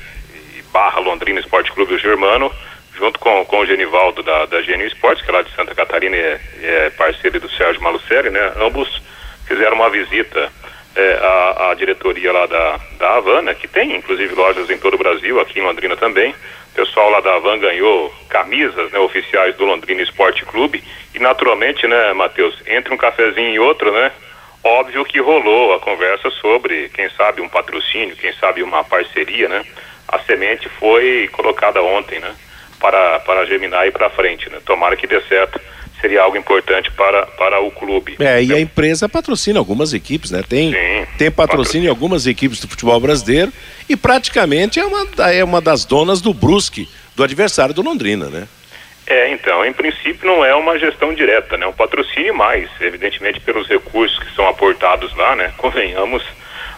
[0.56, 2.52] E, barra Londrina Esporte Clube, o Germano,
[2.96, 6.16] junto com, com o Genivaldo da, da Genio Esportes, que é lá de Santa Catarina
[6.16, 8.54] e é, é parceiro do Sérgio Malucelli, né?
[8.58, 9.02] Ambos
[9.46, 10.50] fizeram uma visita
[10.96, 14.98] é, à, à, diretoria lá da, da Havana, que tem inclusive lojas em todo o
[14.98, 16.32] Brasil, aqui em Londrina também.
[16.72, 20.82] O pessoal lá da Havan ganhou camisas né, oficiais do Londrina Esporte Clube
[21.14, 24.12] e naturalmente, né, Matheus, entre um cafezinho e outro, né?
[24.64, 29.64] Óbvio que rolou a conversa sobre, quem sabe, um patrocínio, quem sabe uma parceria, né?
[30.08, 32.34] A semente foi colocada ontem, né?
[32.80, 34.60] Para, para germinar e para frente, né?
[34.66, 35.60] Tomara que dê certo.
[36.02, 38.16] Seria algo importante para, para o clube.
[38.20, 40.42] É, e a empresa patrocina algumas equipes, né?
[40.48, 43.52] Tem, Sim, tem patrocínio em algumas equipes do futebol brasileiro
[43.88, 48.48] e praticamente é uma, é uma das donas do Brusque, do adversário do Londrina, né?
[49.10, 51.66] É, então, em princípio não é uma gestão direta, né?
[51.66, 55.52] Um patrocínio mais, evidentemente pelos recursos que são aportados lá, né?
[55.58, 56.24] Convenhamos,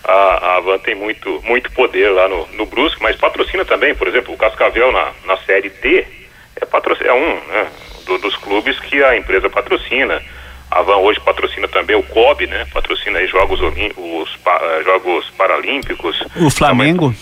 [0.01, 4.07] a, a Avan tem muito, muito poder lá no, no Brusque, mas patrocina também, por
[4.07, 6.07] exemplo, o Cascavel na, na Série D
[6.55, 7.67] é, patrocina, é um né,
[8.05, 10.23] do, dos clubes que a empresa patrocina.
[10.69, 12.65] A Avan hoje patrocina também o COB, né?
[12.73, 16.23] Patrocina aí jogos, os, pa, jogos paralímpicos.
[16.37, 17.13] O Flamengo?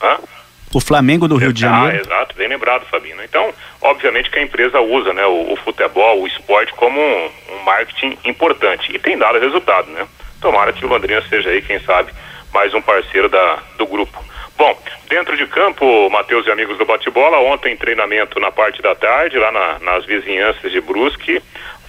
[0.00, 0.16] Também...
[0.16, 0.37] Hã?
[0.74, 1.96] O Flamengo do Rio de Janeiro.
[1.96, 3.22] Ah, exato, bem lembrado, Fabino.
[3.24, 7.62] Então, obviamente que a empresa usa né, o, o futebol, o esporte como um, um,
[7.64, 10.06] marketing importante e tem dado resultado, né?
[10.40, 12.12] Tomara que o Londrina seja aí, quem sabe,
[12.52, 14.22] mais um parceiro da, do grupo.
[14.58, 14.76] Bom,
[15.08, 19.52] dentro de campo, Matheus e amigos do bate-bola, ontem treinamento na parte da tarde, lá
[19.52, 21.40] na, nas vizinhanças de Brusque.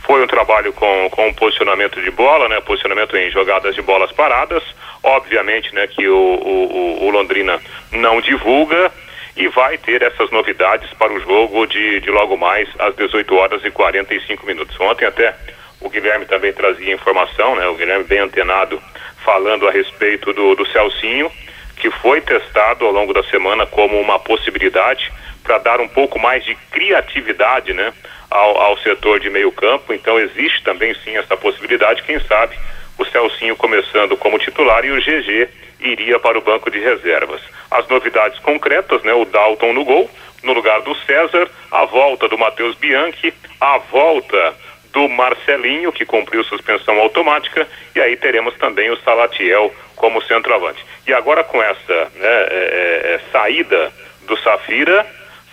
[0.10, 2.60] Foi um trabalho com, com posicionamento de bola, né?
[2.62, 4.64] Posicionamento em jogadas de bolas paradas.
[5.04, 8.92] Obviamente, né, que o, o, o Londrina não divulga
[9.38, 13.64] e vai ter essas novidades para o jogo de, de logo mais às 18 horas
[13.64, 14.76] e 45 minutos.
[14.80, 15.36] Ontem até
[15.80, 17.68] o Guilherme também trazia informação, né?
[17.68, 18.82] O Guilherme bem antenado
[19.24, 21.32] falando a respeito do, do Celcinho,
[21.78, 26.44] que foi testado ao longo da semana como uma possibilidade para dar um pouco mais
[26.44, 27.94] de criatividade, né?
[28.30, 32.56] Ao, ao setor de meio campo, então existe também sim essa possibilidade, quem sabe
[33.00, 37.42] o Celcinho começando como titular e o GG iria para o banco de reservas.
[37.72, 39.14] As novidades concretas, né?
[39.14, 40.10] O Dalton no gol,
[40.44, 44.56] no lugar do César, a volta do Matheus Bianchi, a volta
[44.92, 50.84] do Marcelinho, que cumpriu suspensão automática, e aí teremos também o Salatiel como centroavante.
[51.08, 53.94] E agora com essa né, é, é, saída
[54.28, 55.06] do Safira,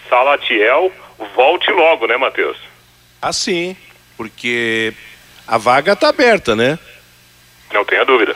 [0.08, 0.90] Salatiel
[1.34, 2.56] volte logo, né, Matheus?
[3.20, 3.76] Assim,
[4.16, 4.92] porque
[5.46, 6.78] a vaga está aberta, né?
[7.72, 8.34] Não tenha dúvida.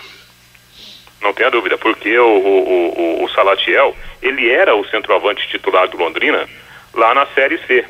[1.21, 5.99] Não tenha dúvida, porque o, o, o, o Salatiel, ele era o centroavante titular do
[5.99, 6.49] Londrina
[6.95, 7.85] lá na Série C.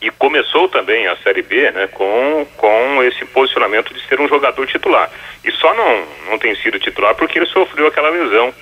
[0.00, 4.66] E começou também a Série B né, com, com esse posicionamento de ser um jogador
[4.66, 5.10] titular.
[5.42, 8.54] E só não, não tem sido titular porque ele sofreu aquela lesão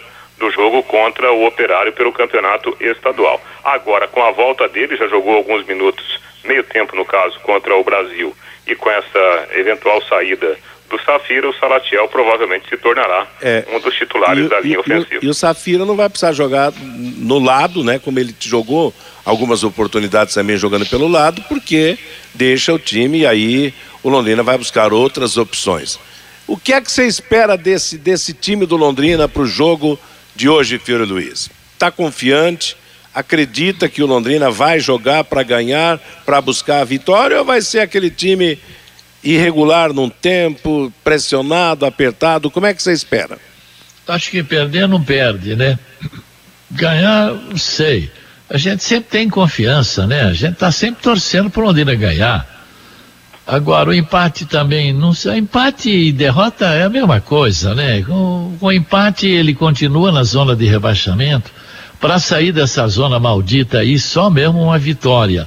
[0.45, 3.41] do jogo contra o Operário pelo campeonato estadual.
[3.63, 7.83] Agora, com a volta dele, já jogou alguns minutos, meio tempo no caso, contra o
[7.83, 8.35] Brasil.
[8.67, 10.57] E com essa eventual saída
[10.91, 13.65] do Safira, o Salatiel provavelmente se tornará É.
[13.73, 15.21] um dos titulares E, da e- linha e ofensiva.
[15.25, 17.99] e o Safira não vai precisar jogar no lado, né?
[17.99, 18.93] Como ele jogou
[19.25, 21.99] algumas oportunidades também jogando pelo lado, porque
[22.35, 25.99] deixa o time e aí o Londrina vai buscar outras opções.
[26.47, 29.99] O que é que você espera desse, desse time do Londrina para o jogo
[30.35, 31.51] de hoje, Fiore Luiz?
[31.73, 32.77] Está confiante?
[33.15, 37.81] Acredita que o Londrina vai jogar para ganhar, para buscar a vitória, ou vai ser
[37.81, 38.59] aquele time
[39.23, 42.51] irregular num tempo, pressionado, apertado?
[42.51, 43.39] Como é que você espera?
[44.07, 45.79] Acho que perder não perde, né?
[46.71, 48.11] Ganhar, não sei.
[48.51, 50.23] A gente sempre tem confiança, né?
[50.23, 52.54] A gente tá sempre torcendo pro Londrina ganhar.
[53.47, 58.03] Agora, o empate também, não sei, empate e derrota é a mesma coisa, né?
[58.03, 61.51] Com, com empate ele continua na zona de rebaixamento.
[62.01, 65.47] Para sair dessa zona maldita aí, só mesmo uma vitória.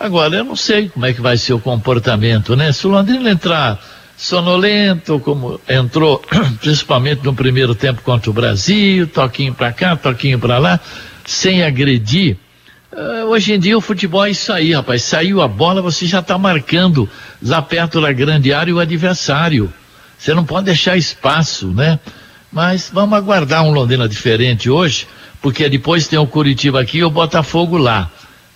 [0.00, 2.72] Agora, eu não sei como é que vai ser o comportamento, né?
[2.72, 3.78] Se o Londrina entrar
[4.16, 6.22] sonolento, como entrou,
[6.60, 10.80] principalmente no primeiro tempo contra o Brasil, toquinho para cá, toquinho para lá,
[11.24, 12.36] sem agredir.
[12.98, 15.04] Ah, hoje em dia o futebol é isso aí, rapaz.
[15.04, 17.08] Saiu a bola, você já está marcando
[17.40, 19.72] lá perto da grande área o adversário.
[20.18, 22.00] Você não pode deixar espaço, né?
[22.52, 25.06] Mas vamos aguardar um Londrina diferente hoje,
[25.40, 28.10] porque depois tem o Curitiba aqui e o Botafogo lá.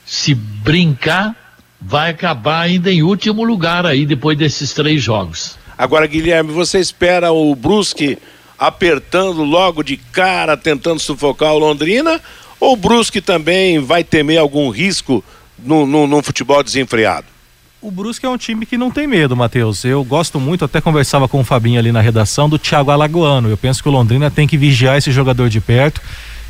[0.05, 1.37] Se brincar,
[1.81, 5.57] vai acabar ainda em último lugar aí depois desses três jogos.
[5.79, 8.19] Agora, Guilherme, você espera o Brusque
[8.59, 12.21] apertando logo de cara, tentando sufocar o Londrina?
[12.62, 15.25] Ou o Brusque também vai temer algum risco
[15.59, 17.27] no futebol desenfreado?
[17.81, 19.85] O Brusque é um time que não tem medo, Matheus.
[19.85, 23.51] Eu gosto muito, até conversava com o Fabinho ali na redação, do Thiago Alagoano.
[23.51, 26.01] Eu penso que o Londrina tem que vigiar esse jogador de perto,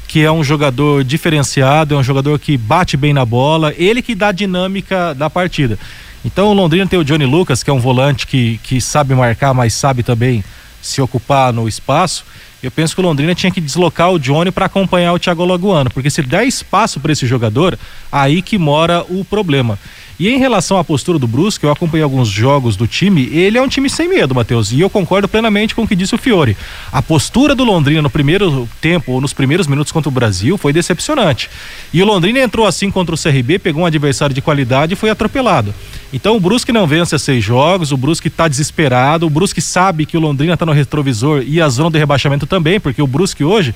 [0.06, 4.14] que é um jogador diferenciado, é um jogador que bate bem na bola, ele que
[4.14, 5.78] dá a dinâmica da partida.
[6.22, 9.54] Então o Londrina tem o Johnny Lucas, que é um volante que, que sabe marcar,
[9.54, 10.44] mas sabe também
[10.82, 12.22] se ocupar no espaço.
[12.62, 15.90] Eu penso que o Londrina tinha que deslocar o Johnny para acompanhar o Thiago Alagoano,
[15.90, 17.76] porque se der espaço para esse jogador,
[18.10, 19.78] aí que mora o problema.
[20.22, 23.62] E em relação à postura do Brusque, eu acompanhei alguns jogos do time, ele é
[23.62, 26.56] um time sem medo, Matheus, e eu concordo plenamente com o que disse o Fiore.
[26.92, 30.72] A postura do Londrina no primeiro tempo, ou nos primeiros minutos contra o Brasil, foi
[30.72, 31.50] decepcionante.
[31.92, 35.10] E o Londrina entrou assim contra o CRB, pegou um adversário de qualidade e foi
[35.10, 35.74] atropelado.
[36.12, 40.04] Então o Brusque não vence a seis jogos, o Brusque está desesperado, o Brusque sabe
[40.04, 43.42] que o Londrina está no retrovisor e a zona do rebaixamento também, porque o Brusque
[43.42, 43.74] hoje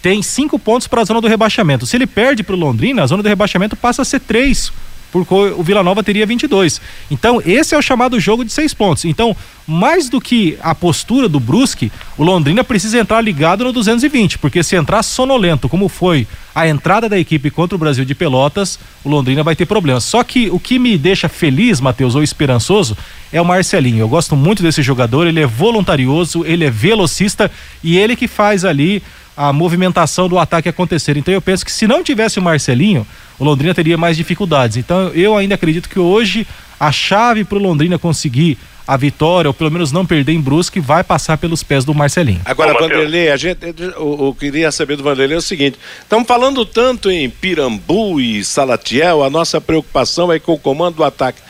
[0.00, 1.86] tem cinco pontos para a zona do rebaixamento.
[1.86, 4.72] Se ele perde para o Londrina, a zona do rebaixamento passa a ser três
[5.12, 6.80] porque o Vila Nova teria 22.
[7.10, 9.04] Então, esse é o chamado jogo de seis pontos.
[9.04, 14.38] Então, mais do que a postura do Brusque, o Londrina precisa entrar ligado no 220,
[14.38, 18.78] porque se entrar sonolento, como foi a entrada da equipe contra o Brasil de Pelotas,
[19.04, 20.04] o Londrina vai ter problemas.
[20.04, 22.96] Só que o que me deixa feliz, Matheus, ou esperançoso,
[23.32, 24.00] é o Marcelinho.
[24.00, 27.50] Eu gosto muito desse jogador, ele é voluntarioso, ele é velocista
[27.82, 29.02] e ele que faz ali
[29.48, 31.16] a movimentação do ataque acontecer.
[31.16, 33.04] Então eu penso que se não tivesse o Marcelinho,
[33.40, 34.76] o Londrina teria mais dificuldades.
[34.76, 36.46] Então eu ainda acredito que hoje
[36.78, 40.78] a chave para o Londrina conseguir a vitória, ou pelo menos não perder em Brusque,
[40.78, 42.40] vai passar pelos pés do Marcelinho.
[42.44, 42.72] Agora.
[42.72, 43.58] Vanderlei, a gente,
[43.96, 48.44] o, o queria saber do Vanderlei é o seguinte: estamos falando tanto em Pirambu e
[48.44, 51.40] Salatiel, a nossa preocupação é com o comando do ataque.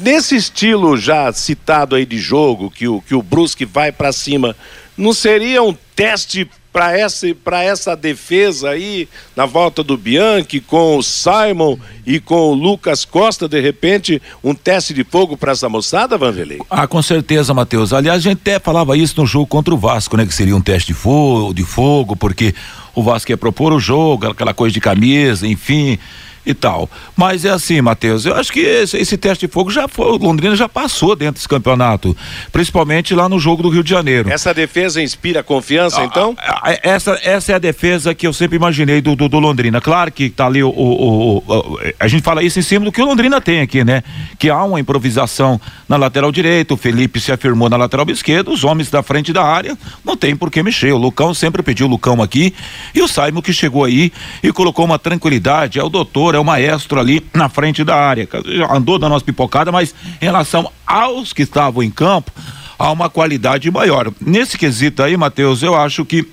[0.00, 4.54] Nesse estilo já citado aí de jogo, que o, que o Brusque vai para cima,
[4.96, 10.96] não seria um teste para essa, pra essa defesa aí, na volta do Bianchi, com
[10.96, 15.68] o Simon e com o Lucas Costa, de repente, um teste de fogo para essa
[15.68, 16.60] moçada, Vanderlei?
[16.70, 17.92] Ah, com certeza, Matheus.
[17.92, 20.24] Aliás, a gente até falava isso no jogo contra o Vasco, né?
[20.24, 22.54] Que seria um teste de fogo, de fogo porque
[22.94, 25.98] o Vasco ia propor o jogo, aquela coisa de camisa, enfim.
[26.44, 26.88] E tal.
[27.16, 30.16] Mas é assim, Matheus, eu acho que esse, esse, teste de fogo já foi, o
[30.16, 32.16] Londrina já passou dentro desse campeonato,
[32.50, 34.30] principalmente lá no jogo do Rio de Janeiro.
[34.30, 36.34] Essa defesa inspira confiança, Ah, então?
[36.38, 39.80] ah, essa, essa é a defesa que eu sempre imaginei do, do, do Londrina.
[39.80, 42.92] Claro que tá ali o, o- o- o- A gente fala isso em cima do
[42.92, 44.02] que o Londrina tem aqui, né?
[44.38, 48.64] Que há uma improvisação na lateral direita, o Felipe se afirmou na lateral esquerda, os
[48.64, 50.92] homens da frente da área não tem por que mexer.
[50.92, 52.52] O Lucão sempre pediu o Lucão aqui
[52.94, 55.78] e o Saimo que chegou aí e colocou uma tranquilidade.
[55.78, 58.28] É o doutor, é o maestro ali na frente da área.
[58.44, 62.30] Já andou dando umas pipocadas, mas em relação aos que estavam em campo,
[62.78, 64.12] há uma qualidade maior.
[64.20, 66.26] Nesse quesito aí, Matheus, eu acho que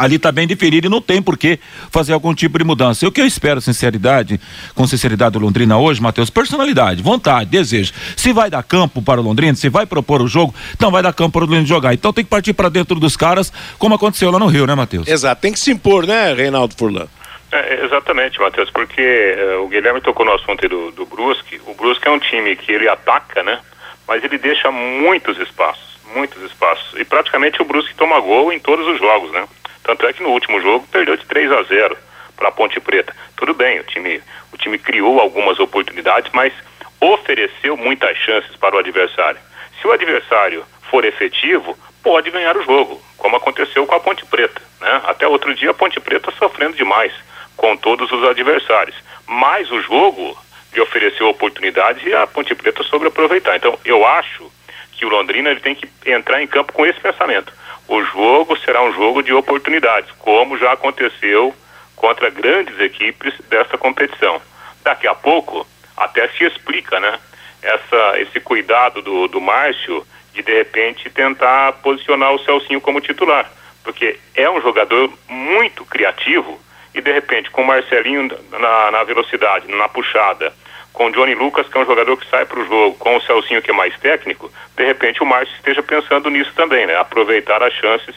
[0.00, 1.58] ali está bem diferido e não tem por que
[1.90, 3.06] fazer algum tipo de mudança.
[3.06, 4.40] O que eu espero, sinceridade,
[4.74, 7.92] com sinceridade do Londrina hoje, Matheus, personalidade, vontade, desejo.
[8.16, 11.12] Se vai dar campo para o Londrina, se vai propor o jogo, então vai dar
[11.12, 11.92] campo para o Londrina jogar.
[11.92, 15.06] Então tem que partir para dentro dos caras, como aconteceu lá no Rio, né, Matheus?
[15.06, 17.06] Exato, tem que se impor, né, Reinaldo Furlan?
[17.52, 21.60] É, exatamente, Matheus, porque eh, o Guilherme tocou no assunto do, do Brusque.
[21.66, 23.60] O Brusque é um time que ele ataca, né?
[24.06, 26.98] Mas ele deixa muitos espaços, muitos espaços.
[26.98, 29.48] E praticamente o Brusque toma gol em todos os jogos, né?
[29.82, 31.96] Tanto é que no último jogo perdeu de 3 a 0
[32.36, 33.14] para a Ponte Preta.
[33.36, 36.52] Tudo bem, o time, o time criou algumas oportunidades, mas
[37.00, 39.40] ofereceu muitas chances para o adversário.
[39.80, 44.62] Se o adversário for efetivo, pode ganhar o jogo, como aconteceu com a Ponte Preta.
[44.80, 45.00] Né?
[45.04, 47.12] Até outro dia a Ponte Preta sofrendo demais
[47.60, 48.96] com todos os adversários.
[49.26, 50.34] Mas o jogo
[50.72, 53.54] lhe ofereceu oportunidades e a Ponte Preta soube aproveitar.
[53.54, 54.50] Então eu acho
[54.92, 57.52] que o Londrina ele tem que entrar em campo com esse pensamento.
[57.86, 61.54] O jogo será um jogo de oportunidades, como já aconteceu
[61.94, 64.40] contra grandes equipes dessa competição.
[64.82, 67.18] Daqui a pouco até se explica, né?
[67.60, 73.50] Essa, esse cuidado do, do Márcio de de repente tentar posicionar o Celcinho como titular,
[73.84, 76.58] porque é um jogador muito criativo
[76.94, 80.52] e de repente com o Marcelinho na, na velocidade, na puxada,
[80.92, 83.22] com o Johnny Lucas, que é um jogador que sai para o jogo, com o
[83.22, 86.96] Celcinho, que é mais técnico, de repente o Márcio esteja pensando nisso também, né?
[86.96, 88.14] Aproveitar as chances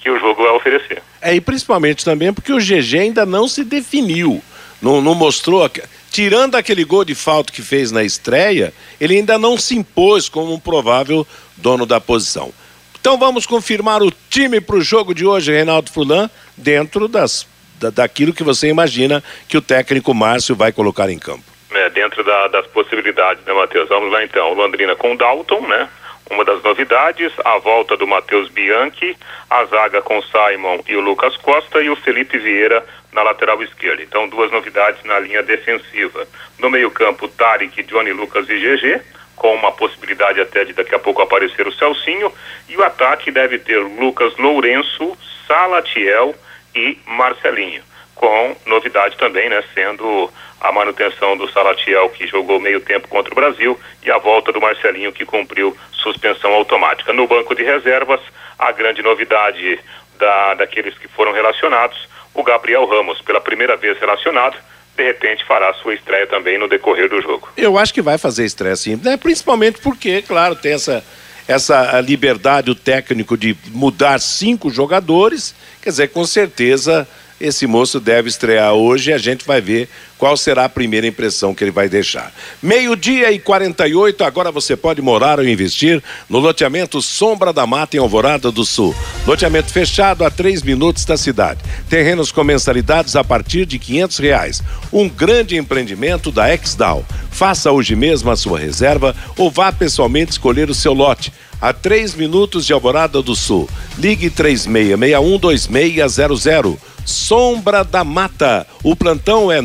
[0.00, 1.02] que o jogo vai oferecer.
[1.20, 4.42] É, e principalmente também porque o GG ainda não se definiu.
[4.80, 5.68] Não, não mostrou.
[6.10, 10.52] Tirando aquele gol de falta que fez na estreia, ele ainda não se impôs como
[10.52, 12.52] um provável dono da posição.
[13.00, 17.46] Então vamos confirmar o time para o jogo de hoje, Reinaldo Fulan, dentro das,
[17.80, 21.44] da, daquilo que você imagina que o técnico Márcio vai colocar em campo.
[21.72, 23.88] É, dentro da- das possibilidades, né, Matheus?
[23.88, 24.52] Vamos lá então.
[24.54, 25.88] Londrina com Dalton, né?
[26.30, 29.16] Uma das novidades, a volta do Matheus Bianchi,
[29.48, 34.02] a zaga com Simon e o Lucas Costa e o Felipe Vieira na lateral esquerda.
[34.02, 36.26] Então, duas novidades na linha defensiva.
[36.58, 39.00] No meio-campo, Tarek, Johnny Lucas e GG,
[39.36, 42.32] com uma possibilidade até de daqui a pouco aparecer o Celcinho.
[42.68, 46.34] E o ataque deve ter Lucas Lourenço, Salatiel
[46.76, 47.82] e Marcelinho.
[48.14, 49.62] Com novidade também, né?
[49.74, 54.52] Sendo a manutenção do Salatiel, que jogou meio tempo contra o Brasil, e a volta
[54.52, 57.12] do Marcelinho, que cumpriu suspensão automática.
[57.12, 58.20] No banco de reservas,
[58.58, 59.78] a grande novidade
[60.18, 64.56] da, daqueles que foram relacionados, o Gabriel Ramos, pela primeira vez relacionado,
[64.96, 67.48] de repente fará sua estreia também no decorrer do jogo.
[67.56, 69.16] Eu acho que vai fazer estresse, sim, né?
[69.16, 71.04] principalmente porque, claro, tem essa,
[71.48, 75.54] essa liberdade o técnico de mudar cinco jogadores.
[75.80, 77.06] Quer dizer, com certeza
[77.40, 81.54] esse moço deve estrear hoje e a gente vai ver qual será a primeira impressão
[81.54, 82.32] que ele vai deixar.
[82.62, 88.00] Meio-dia e 48, agora você pode morar ou investir no loteamento Sombra da Mata em
[88.00, 88.94] Alvorada do Sul.
[89.26, 91.60] Loteamento fechado a três minutos da cidade.
[91.88, 94.62] Terrenos com mensalidades a partir de quinhentos reais.
[94.92, 97.04] Um grande empreendimento da Exdal.
[97.30, 101.32] Faça hoje mesmo a sua reserva ou vá pessoalmente escolher o seu lote.
[101.60, 103.68] A três minutos de Alvorada do Sul.
[103.98, 106.76] Ligue 36612600.
[107.06, 108.66] Sombra da Mata.
[108.84, 109.60] O plantão é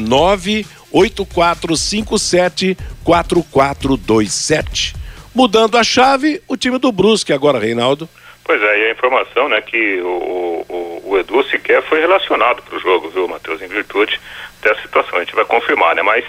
[3.67, 4.95] 984574427.
[5.34, 8.08] Mudando a chave, o time do Brusque agora, Reinaldo.
[8.43, 12.75] Pois é, e a informação, né, que o, o, o Edu sequer foi relacionado para
[12.75, 14.19] o jogo, viu, Matheus, em virtude
[14.62, 15.17] dessa situação.
[15.17, 16.25] A gente vai confirmar, né, mas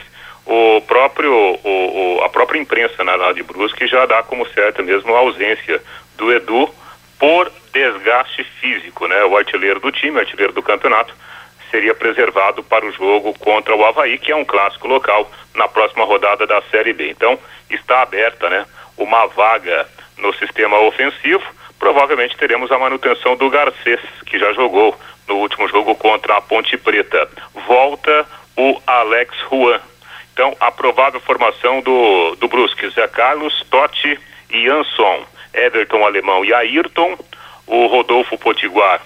[0.46, 4.83] o próprio, o, o- a própria imprensa na, na de Brusque já dá como certa
[4.83, 5.83] mesmo a ausência
[6.16, 6.68] do Edu
[7.18, 11.14] por desgaste físico, né, o artilheiro do time, o artilheiro do campeonato,
[11.70, 16.04] seria preservado para o jogo contra o Havaí, que é um clássico local na próxima
[16.04, 17.08] rodada da Série B.
[17.08, 17.38] Então,
[17.70, 21.42] está aberta, né, uma vaga no sistema ofensivo.
[21.78, 26.76] Provavelmente teremos a manutenção do Garcês, que já jogou no último jogo contra a Ponte
[26.76, 27.28] Preta.
[27.66, 28.26] Volta
[28.57, 29.80] o Alex Juan.
[30.32, 34.18] Então, a provável formação do, do Brusque, Zé Carlos, Totti
[34.51, 37.18] e Anson, Everton Alemão e Ayrton,
[37.73, 39.01] o Rodolfo Potiguar,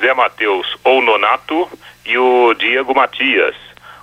[0.00, 1.68] Zé Matheus ou Nonato
[2.04, 3.54] e o Diego Matias.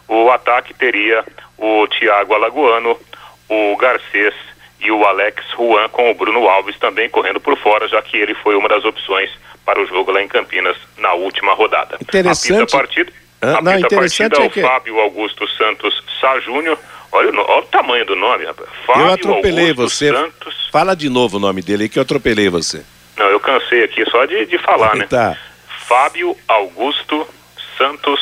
[0.08, 1.26] O ataque teria
[1.58, 2.98] o Thiago Alagoano,
[3.50, 4.34] o Garcês
[4.80, 8.34] e o Alex Juan com o Bruno Alves também correndo por fora, já que ele
[8.36, 9.30] foi uma das opções
[9.66, 11.98] para o jogo lá em Campinas na última rodada.
[12.02, 12.74] Interessante.
[12.76, 16.40] A partida, Ah, a não, partida interessante é é o que- Fábio Augusto Santos Sá
[16.40, 16.78] Júnior.
[17.12, 18.70] Olha, o olha o tamanho do nome, rapaz.
[18.86, 20.12] Fábio eu atropelei Augusto você.
[20.14, 20.70] Santos.
[20.72, 22.84] Fala de novo o nome dele aí que eu atropelei você.
[23.48, 25.08] Cansei aqui só de, de falar, né?
[25.10, 25.38] Tá.
[25.88, 27.26] Fábio Augusto
[27.78, 28.20] Santos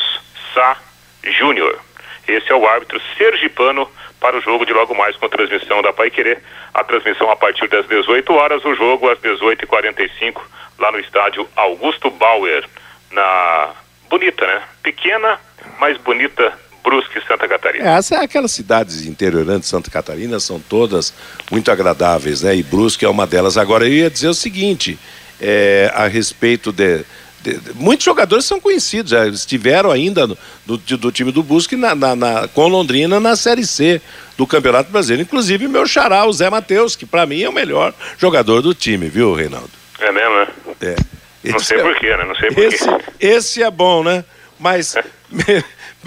[0.54, 0.76] Sá
[1.24, 1.80] Júnior.
[2.28, 6.10] Esse é o árbitro sergipano para o jogo de logo mais com transmissão da Pai
[6.10, 6.40] Querer.
[6.72, 10.40] A transmissão a partir das 18 horas, o jogo às 18h45,
[10.78, 12.64] lá no estádio Augusto Bauer,
[13.10, 13.70] na
[14.08, 14.62] bonita, né?
[14.80, 15.40] Pequena,
[15.80, 16.56] mas bonita
[16.86, 17.84] Brusque, Santa Catarina.
[17.84, 21.12] É, essa- aquelas cidades interiorantes de Santa Catarina são todas
[21.50, 22.54] muito agradáveis, né?
[22.56, 23.58] E Brusque é uma delas.
[23.58, 24.96] Agora, eu ia dizer o seguinte,
[25.40, 26.98] é, a respeito de,
[27.42, 31.94] de- Muitos jogadores são conhecidos, já estiveram ainda no- do, do time do Brusque na,
[31.94, 34.00] na- na- com Londrina na Série C
[34.38, 35.22] do Campeonato Brasileiro.
[35.22, 39.08] Inclusive meu xará, o Zé Matheus, que para mim é o melhor jogador do time,
[39.08, 39.70] viu, Reinaldo?
[39.98, 40.46] É mesmo, né?
[40.82, 41.50] É.
[41.52, 42.24] Não sei é- porquê, né?
[42.24, 42.74] Não sei porquê.
[42.74, 42.86] Esse,
[43.20, 44.24] esse é bom, né?
[44.58, 44.94] Mas,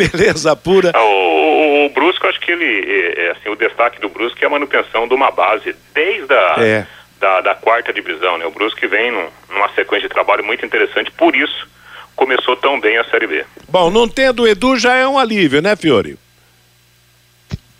[0.08, 0.91] beleza pura.
[0.93, 1.91] Ah, O, o, o
[2.24, 5.14] eu acho que ele, é, é, assim, o destaque do Brusque é a manutenção de
[5.14, 6.88] uma base desde a É.
[7.20, 8.45] da, da quarta divisão, né?
[8.45, 11.68] O Brusque vem num- numa sequência de trabalho muito interessante, por isso
[12.16, 13.45] começou tão bem a Série B.
[13.70, 16.18] Bom, não tendo o Edu já é um alívio, né, Fiore?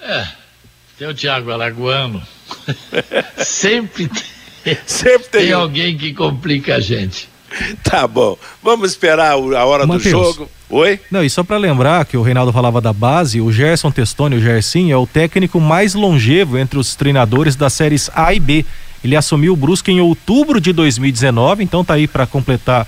[0.02, 0.24] É,
[0.98, 2.22] tem o Thiago Alagoano.
[3.38, 4.08] Sempre
[4.64, 7.28] tem, Sempre tem tem alguém que complica a gente.
[7.84, 8.38] Tá bom.
[8.62, 10.04] Vamos esperar a hora Matheus.
[10.04, 10.50] do jogo.
[10.70, 11.00] Oi?
[11.10, 14.42] Não, e só pra lembrar que o Reinaldo falava da base, o Gerson Testoni, o
[14.42, 18.66] Gersin, é o técnico mais longevo entre os treinadores das séries A e B.
[19.04, 22.86] Ele assumiu o Brusque em outubro de 2019, então tá aí pra completar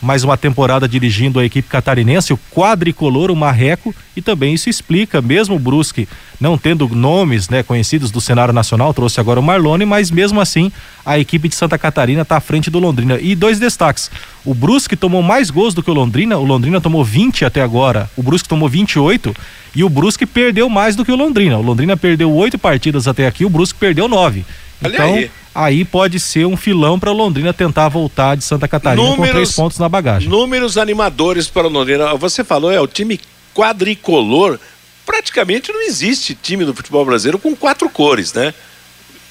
[0.00, 5.20] mais uma temporada dirigindo a equipe catarinense, o quadricolor, o Marreco, e também isso explica,
[5.20, 6.08] mesmo o Brusque
[6.40, 10.70] não tendo nomes né, conhecidos do cenário nacional, trouxe agora o Marlone, mas mesmo assim
[11.04, 13.18] a equipe de Santa Catarina está à frente do Londrina.
[13.20, 14.10] E dois destaques:
[14.44, 18.08] o Brusque tomou mais gols do que o Londrina, o Londrina tomou 20 até agora,
[18.16, 19.34] o Brusque tomou 28
[19.74, 21.58] e o Brusque perdeu mais do que o Londrina.
[21.58, 24.44] O Londrina perdeu oito partidas até aqui, o Brusque perdeu nove.
[24.80, 25.18] Então,
[25.64, 25.84] aí.
[25.84, 29.88] pode ser um filão para Londrina tentar voltar de Santa Catarina com três pontos na
[29.88, 30.28] bagagem.
[30.28, 32.14] Números animadores para Londrina.
[32.14, 33.20] Você falou, é o time
[33.54, 34.58] quadricolor.
[35.04, 38.54] Praticamente não existe time no futebol brasileiro com quatro cores, né?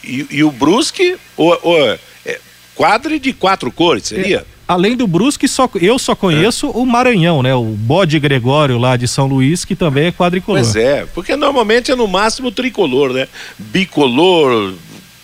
[0.04, 2.40] E, e o Brusque, o, o, é,
[2.74, 4.46] quadre de quatro cores, seria?
[4.68, 7.56] Além do Brusque, só, eu só conheço o Maranhão, né?
[7.56, 10.62] O Bode Gregório lá de São Luís, que também é quadricolor.
[10.62, 13.30] Pois é, porque normalmente é no máximo tricolor, né?
[13.58, 14.74] Bicolor,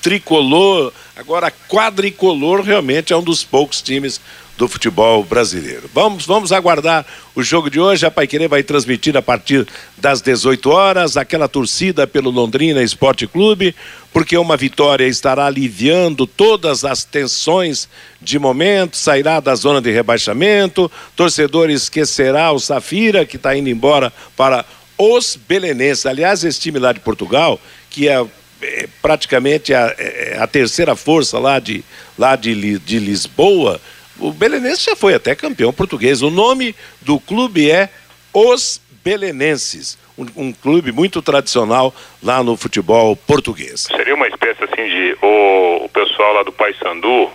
[0.04, 4.20] tricolor, agora quadricolor realmente é um dos poucos times
[4.58, 5.89] do futebol brasileiro.
[5.93, 8.06] Vamos, vamos aguardar o jogo de hoje.
[8.06, 9.66] A Paiquerê vai transmitir a partir
[9.97, 13.74] das 18 horas aquela torcida pelo Londrina Esporte Clube,
[14.12, 17.88] porque uma vitória estará aliviando todas as tensões
[18.22, 24.12] de momento, sairá da zona de rebaixamento, torcedor esquecerá o Safira, que está indo embora
[24.36, 24.66] para
[24.97, 26.06] os belenenses.
[26.06, 28.24] Aliás, esse time lá de Portugal, que é,
[28.64, 31.84] é praticamente a, é a terceira força lá de,
[32.18, 33.80] lá de, de Lisboa,
[34.20, 36.22] o belenense já foi até campeão português.
[36.22, 37.89] O nome do clube é
[38.34, 43.88] Os Belenenses, um, um clube muito tradicional lá no futebol português.
[43.95, 47.30] Seria uma espécie assim de o, o pessoal lá do Paysandu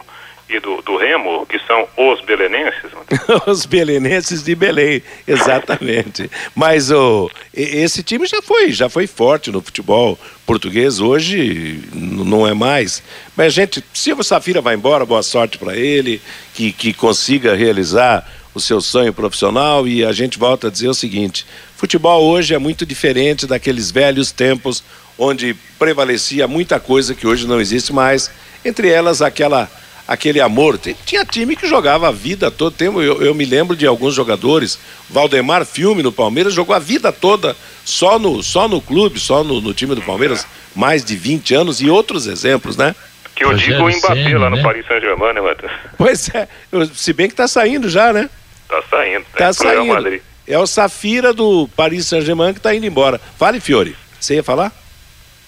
[0.48, 2.90] e do, do Remo, que são os belenenses.
[3.46, 6.30] Os belenenses de Belém, exatamente.
[6.54, 12.54] Mas o, esse time já foi, já foi forte no futebol português, hoje não é
[12.54, 13.02] mais.
[13.36, 16.20] Mas, gente, se o Safira vai embora, boa sorte para ele,
[16.54, 19.86] que, que consiga realizar o seu sonho profissional.
[19.86, 21.46] E a gente volta a dizer o seguinte:
[21.76, 24.82] futebol hoje é muito diferente daqueles velhos tempos
[25.18, 28.30] onde prevalecia muita coisa que hoje não existe mais,
[28.64, 29.68] entre elas aquela
[30.08, 30.80] aquele amor.
[31.04, 32.74] Tinha time que jogava a vida toda.
[32.74, 34.78] Tem- eu, eu me lembro de alguns jogadores.
[35.10, 37.54] Valdemar Filme no Palmeiras jogou a vida toda
[37.84, 41.80] só no, só no clube, só no, no time do Palmeiras, mais de 20 anos
[41.82, 42.96] e outros exemplos, né?
[43.36, 45.70] Que eu digo o Mbappé lá no Paris Saint-Germain, né, Matheus?
[45.96, 46.48] Pois é,
[46.92, 48.28] se bem que tá saindo já, né?
[48.68, 49.24] Tá saindo.
[49.32, 49.86] Tá Real saindo.
[49.86, 50.20] Madrid.
[50.46, 53.20] É o Safira do Paris Saint-Germain que tá indo embora.
[53.38, 53.94] Fale, Fiore.
[54.18, 54.72] Você ia falar?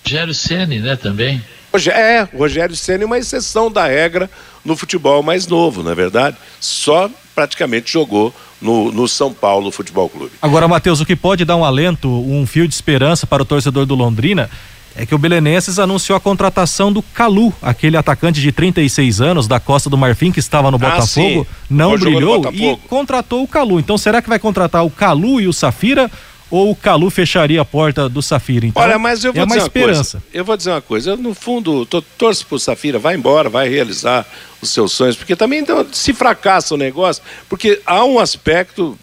[0.04, 1.42] Rogério Ceni, né, também.
[1.90, 4.28] É, Rogério Senna é uma exceção da regra
[4.64, 6.36] no futebol mais novo, não é verdade?
[6.60, 10.32] Só praticamente jogou no, no São Paulo Futebol Clube.
[10.42, 13.86] Agora, Matheus, o que pode dar um alento, um fio de esperança para o torcedor
[13.86, 14.50] do Londrina
[14.96, 19.60] é que o Belenenses anunciou a contratação do Calu, aquele atacante de 36 anos da
[19.60, 21.46] Costa do Marfim que estava no Ah, Botafogo, sim.
[21.70, 22.80] não no brilhou e Botafogo.
[22.88, 23.78] contratou o Calu.
[23.78, 26.10] Então, será que vai contratar o Calu e o Safira
[26.50, 28.66] ou o Calu fecharia a porta do Safira.
[28.66, 30.18] Então, Olha, mas eu vou é dizer uma esperança.
[30.18, 30.26] coisa.
[30.32, 31.10] Eu vou dizer uma coisa.
[31.10, 34.26] Eu, no fundo, tô, torço pro Safira, vai embora, vai realizar
[34.60, 38.98] os seus sonhos, porque também então, se fracassa o negócio, porque há um aspecto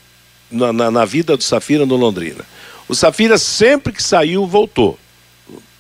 [0.51, 2.43] na, na, na vida do Safira no Londrina.
[2.87, 4.99] O Safira sempre que saiu voltou.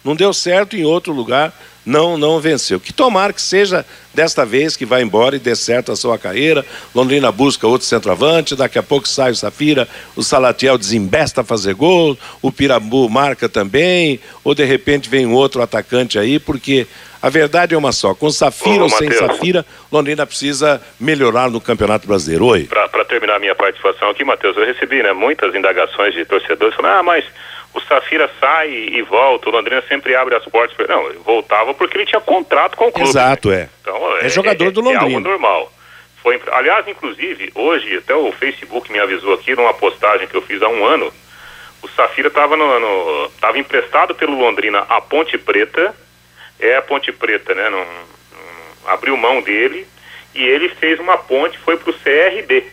[0.03, 1.53] Não deu certo em outro lugar,
[1.87, 2.79] não não venceu.
[2.79, 6.65] Que tomara que seja desta vez que vai embora e dê certo a sua carreira.
[6.93, 11.73] Londrina busca outro centroavante, daqui a pouco sai o Safira, o Salatiel desembesta a fazer
[11.73, 16.85] gol, o Pirambu marca também, ou de repente vem um outro atacante aí, porque
[17.21, 19.31] a verdade é uma só, com Safira Ô, ou sem Matheus.
[19.31, 22.45] Safira, Londrina precisa melhorar no Campeonato Brasileiro.
[22.47, 22.65] Oi.
[22.65, 27.03] Para terminar minha participação aqui, Matheus, eu recebi né, muitas indagações de torcedores falando, ah,
[27.03, 27.23] mas
[27.77, 30.75] o Safira sai e volta, o Londrina sempre abre as portas.
[30.75, 33.09] pra-" Não, ele voltava porque ele tinha contrato com o clube.
[33.09, 33.69] Exato, é.
[33.81, 35.19] Então, É jogador do É algo Londrina.
[35.29, 35.71] normal.
[36.21, 40.61] Foi, aliás, inclusive, hoje, até o Facebook me avisou aqui numa postagem que eu fiz
[40.61, 41.13] há um ano,
[41.81, 45.95] o Safira estava no, no- tava emprestado pelo Londrina à Ponte Preta,
[46.59, 47.69] é a Ponte Preta, né?
[47.69, 49.87] Não, não- abriu mão dele
[50.33, 52.65] e ele fez uma ponte, foi para o CRB.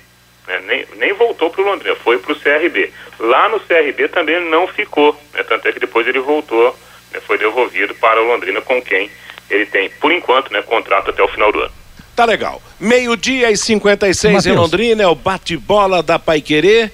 [0.46, 2.92] Né, Nem, nem voltou para o Londrina, foi para o CRB.
[3.18, 6.76] Lá no CRB também não ficou, né, tanto é que depois ele voltou,
[7.12, 9.10] né, foi devolvido para o Londrina com quem
[9.50, 11.72] ele tem, por enquanto, né, contrato até o final do ano.
[12.14, 12.62] Tá legal.
[12.78, 14.56] Meio-dia e 56 em Mateus.
[14.56, 16.90] Londrina, é o bate-bola da Paiquerê.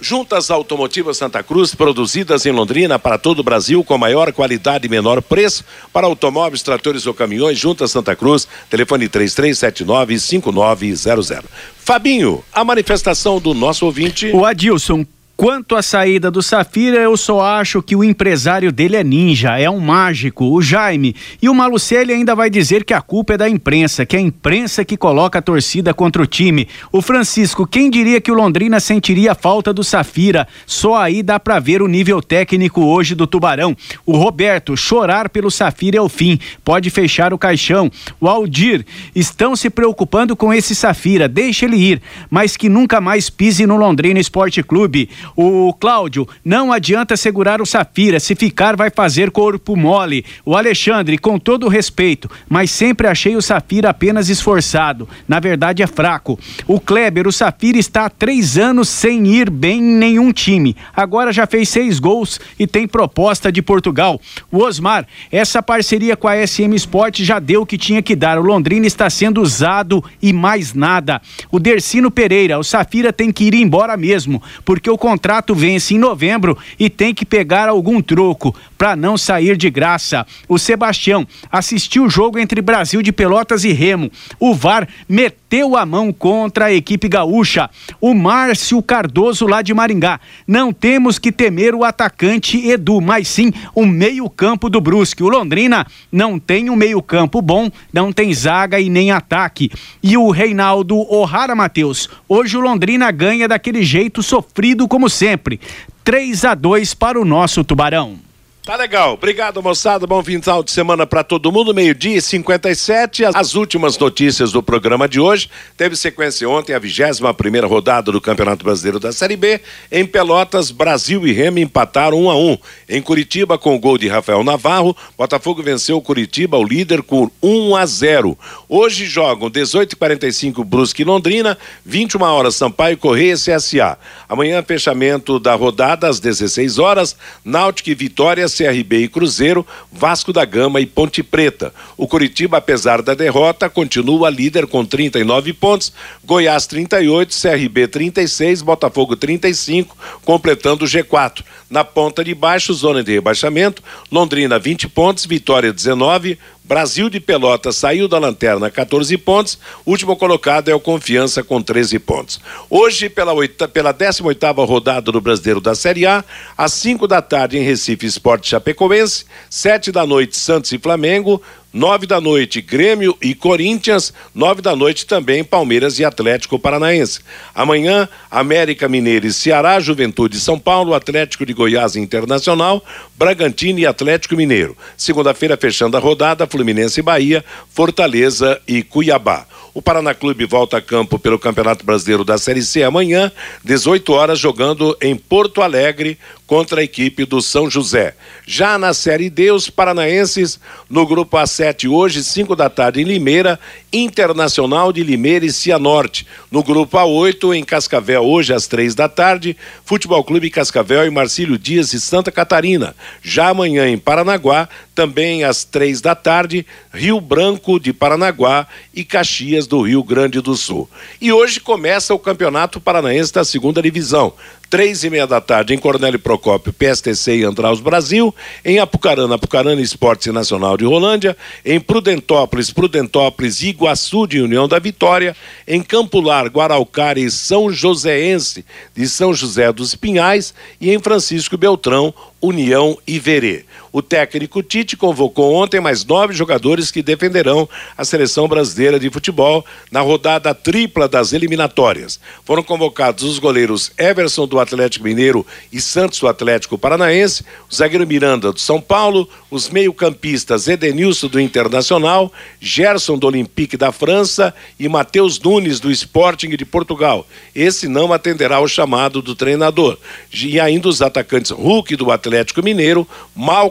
[0.00, 4.90] Juntas Automotivas Santa Cruz, produzidas em Londrina para todo o Brasil com maior qualidade e
[4.90, 7.58] menor preço para automóveis, tratores ou caminhões.
[7.58, 11.42] Juntas Santa Cruz, telefone 3379-5900.
[11.78, 14.30] Fabinho, a manifestação do nosso ouvinte.
[14.32, 15.04] O Adilson,
[15.38, 19.70] quanto à saída do Safira, eu só acho que o empresário dele é ninja, é
[19.70, 21.14] um mágico, o Jaime.
[21.40, 24.22] E o Malucelli ainda vai dizer que a culpa é da imprensa, que é a
[24.22, 26.66] imprensa que coloca a torcida contra o time.
[26.90, 30.48] O Francisco, quem diria que o Londrina sentiria a falta do Safira?
[30.66, 33.76] Só aí dá pra ver o nível técnico hoje do Tubarão.
[34.04, 37.88] O Roberto, chorar pelo Safira é o fim, pode fechar o caixão.
[38.20, 38.84] O Aldir,
[39.14, 43.76] estão se preocupando com esse Safira, deixa ele ir, mas que nunca mais pise no
[43.76, 45.08] Londrina Esporte Clube.
[45.36, 50.24] O Cláudio, não adianta segurar o Safira, se ficar vai fazer corpo mole.
[50.44, 55.08] O Alexandre, com todo respeito, mas sempre achei o Safira apenas esforçado.
[55.26, 56.38] Na verdade é fraco.
[56.66, 60.76] O Kleber, o Safira está há três anos sem ir bem em nenhum time.
[60.94, 64.20] Agora já fez seis gols e tem proposta de Portugal.
[64.50, 68.38] O Osmar, essa parceria com a SM Sport já deu o que tinha que dar.
[68.38, 71.20] O Londrina está sendo usado e mais nada.
[71.50, 75.17] O Dercino Pereira, o Safira tem que ir embora mesmo, porque o contrato
[75.54, 80.26] vence em novembro e tem que pegar algum troco para não sair de graça.
[80.48, 84.10] O Sebastião assistiu o jogo entre Brasil de Pelotas e Remo.
[84.38, 87.68] O VAR meteu a mão contra a equipe gaúcha.
[88.00, 90.20] O Márcio Cardoso lá de Maringá.
[90.46, 95.22] Não temos que temer o atacante Edu, mas sim o meio-campo do Brusque.
[95.22, 99.70] O Londrina não tem um meio-campo bom, não tem zaga e nem ataque.
[100.02, 102.08] E o Reinaldo O'Hara Matheus.
[102.28, 105.60] Hoje o Londrina ganha daquele jeito sofrido como sempre.
[106.04, 108.27] 3 a 2 para o nosso Tubarão.
[108.68, 109.14] Tá legal.
[109.14, 110.06] Obrigado, moçada.
[110.06, 111.72] Bom final de semana para todo mundo.
[111.72, 113.24] Meio-dia e 57.
[113.24, 115.48] As- As últimas notícias do programa de hoje.
[115.74, 119.58] Teve sequência ontem, a 21 primeira rodada do Campeonato Brasileiro da Série B.
[119.90, 122.58] Em Pelotas, Brasil e Remo empataram 1 a 1
[122.90, 127.32] Em Curitiba, com o gol de Rafael Navarro, Botafogo venceu o Curitiba, o líder, por
[127.42, 128.36] 1 a 0
[128.68, 131.56] Hoje jogam 18 e 45 Brusque e Londrina,
[131.86, 133.96] 21 horas Sampaio Correia e CSA.
[134.28, 140.44] Amanhã, fechamento da rodada às 16 horas, Náutico e Vitória, CRB e Cruzeiro, Vasco da
[140.44, 141.72] Gama e Ponte Preta.
[141.96, 145.92] O Curitiba, apesar da derrota, continua líder com 39 pontos,
[146.24, 151.44] Goiás 38, CRB 36, Botafogo 35, completando o G4.
[151.70, 156.38] Na ponta de baixo, zona de rebaixamento, Londrina 20 pontos, Vitória 19,
[156.68, 161.98] Brasil de Pelotas saiu da lanterna 14 pontos, último colocado é o Confiança com 13
[161.98, 162.38] pontos.
[162.68, 163.32] Hoje, pela,
[163.72, 166.22] pela 18ª rodada do Brasileiro da Série A,
[166.58, 171.40] às 5 da tarde em Recife Esporte Chapecoense, 7 da noite Santos e Flamengo,
[171.78, 174.12] Nove da noite, Grêmio e Corinthians.
[174.34, 177.20] Nove da noite também, Palmeiras e Atlético Paranaense.
[177.54, 182.84] Amanhã, América Mineiro e Ceará, Juventude São Paulo, Atlético de Goiás Internacional,
[183.16, 184.76] Bragantino e Atlético Mineiro.
[184.96, 189.46] Segunda-feira, fechando a rodada, Fluminense e Bahia, Fortaleza e Cuiabá.
[189.72, 193.30] O Paraná Clube volta a campo pelo Campeonato Brasileiro da Série C amanhã,
[193.62, 196.18] 18 horas, jogando em Porto Alegre
[196.48, 198.14] contra a equipe do São José.
[198.46, 203.60] Já na Série D, os paranaenses no grupo A7 hoje, 5 da tarde em Limeira,
[203.92, 206.26] Internacional de Limeira e Cianorte.
[206.50, 211.58] No grupo A8 em Cascavel hoje às três da tarde, Futebol Clube Cascavel e Marcílio
[211.58, 212.96] Dias e Santa Catarina.
[213.22, 219.66] Já amanhã em Paranaguá, também às três da tarde, Rio Branco de Paranaguá e Caxias
[219.66, 220.88] do Rio Grande do Sul.
[221.20, 224.32] E hoje começa o Campeonato Paranaense da Segunda Divisão
[224.70, 229.80] três e meia da tarde em Cornélio Procópio, PSTC e Andraus Brasil, em Apucarana, Apucarana
[229.80, 235.34] Esporte Nacional de Rolândia, em Prudentópolis, Prudentópolis Iguaçu de União da Vitória,
[235.66, 238.64] em Campo Largo, Araucária e São Joséense
[238.94, 243.64] de São José dos Pinhais e em Francisco Beltrão, União e Verê.
[243.92, 249.64] O técnico Tite convocou ontem mais nove jogadores que defenderão a seleção brasileira de futebol
[249.90, 252.20] na rodada tripla das eliminatórias.
[252.44, 258.06] Foram convocados os goleiros Everson do Atlético Mineiro e Santos do Atlético Paranaense, o zagueiro
[258.06, 264.88] Miranda do São Paulo, os meio-campistas Edenilson do Internacional, Gerson do Olympique da França e
[264.88, 267.26] Matheus Nunes do Sporting de Portugal.
[267.54, 269.96] Esse não atenderá ao chamado do treinador.
[270.32, 273.06] E ainda os atacantes Hulk do Atlético Mineiro,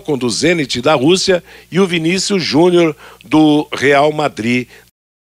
[0.08, 2.95] Malcom do Zenit da Rússia e o Vinícius Júnior
[3.26, 4.68] do Real Madrid,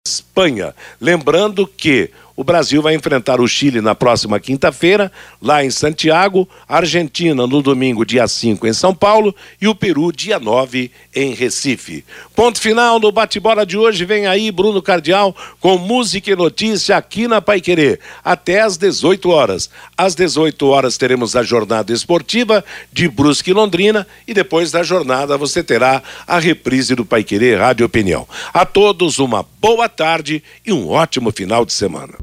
[0.05, 0.75] Espanha.
[0.99, 5.11] Lembrando que o Brasil vai enfrentar o Chile na próxima quinta-feira,
[5.41, 10.39] lá em Santiago, Argentina no domingo, dia 5, em São Paulo, e o Peru, dia
[10.39, 12.03] 9, em Recife.
[12.35, 14.03] Ponto final no bate-bola de hoje.
[14.03, 19.29] Vem aí Bruno Cardial com música e notícia aqui na Pai Querer, até às 18
[19.29, 19.69] horas.
[19.95, 25.63] Às 18 horas teremos a jornada esportiva de Brusque Londrina e depois da jornada você
[25.63, 28.27] terá a reprise do Pai Querer Rádio Opinião.
[28.51, 32.22] A todos uma boa tarde e um ótimo final de semana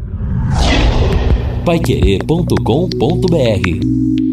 [1.64, 4.30] paiquerê.com.br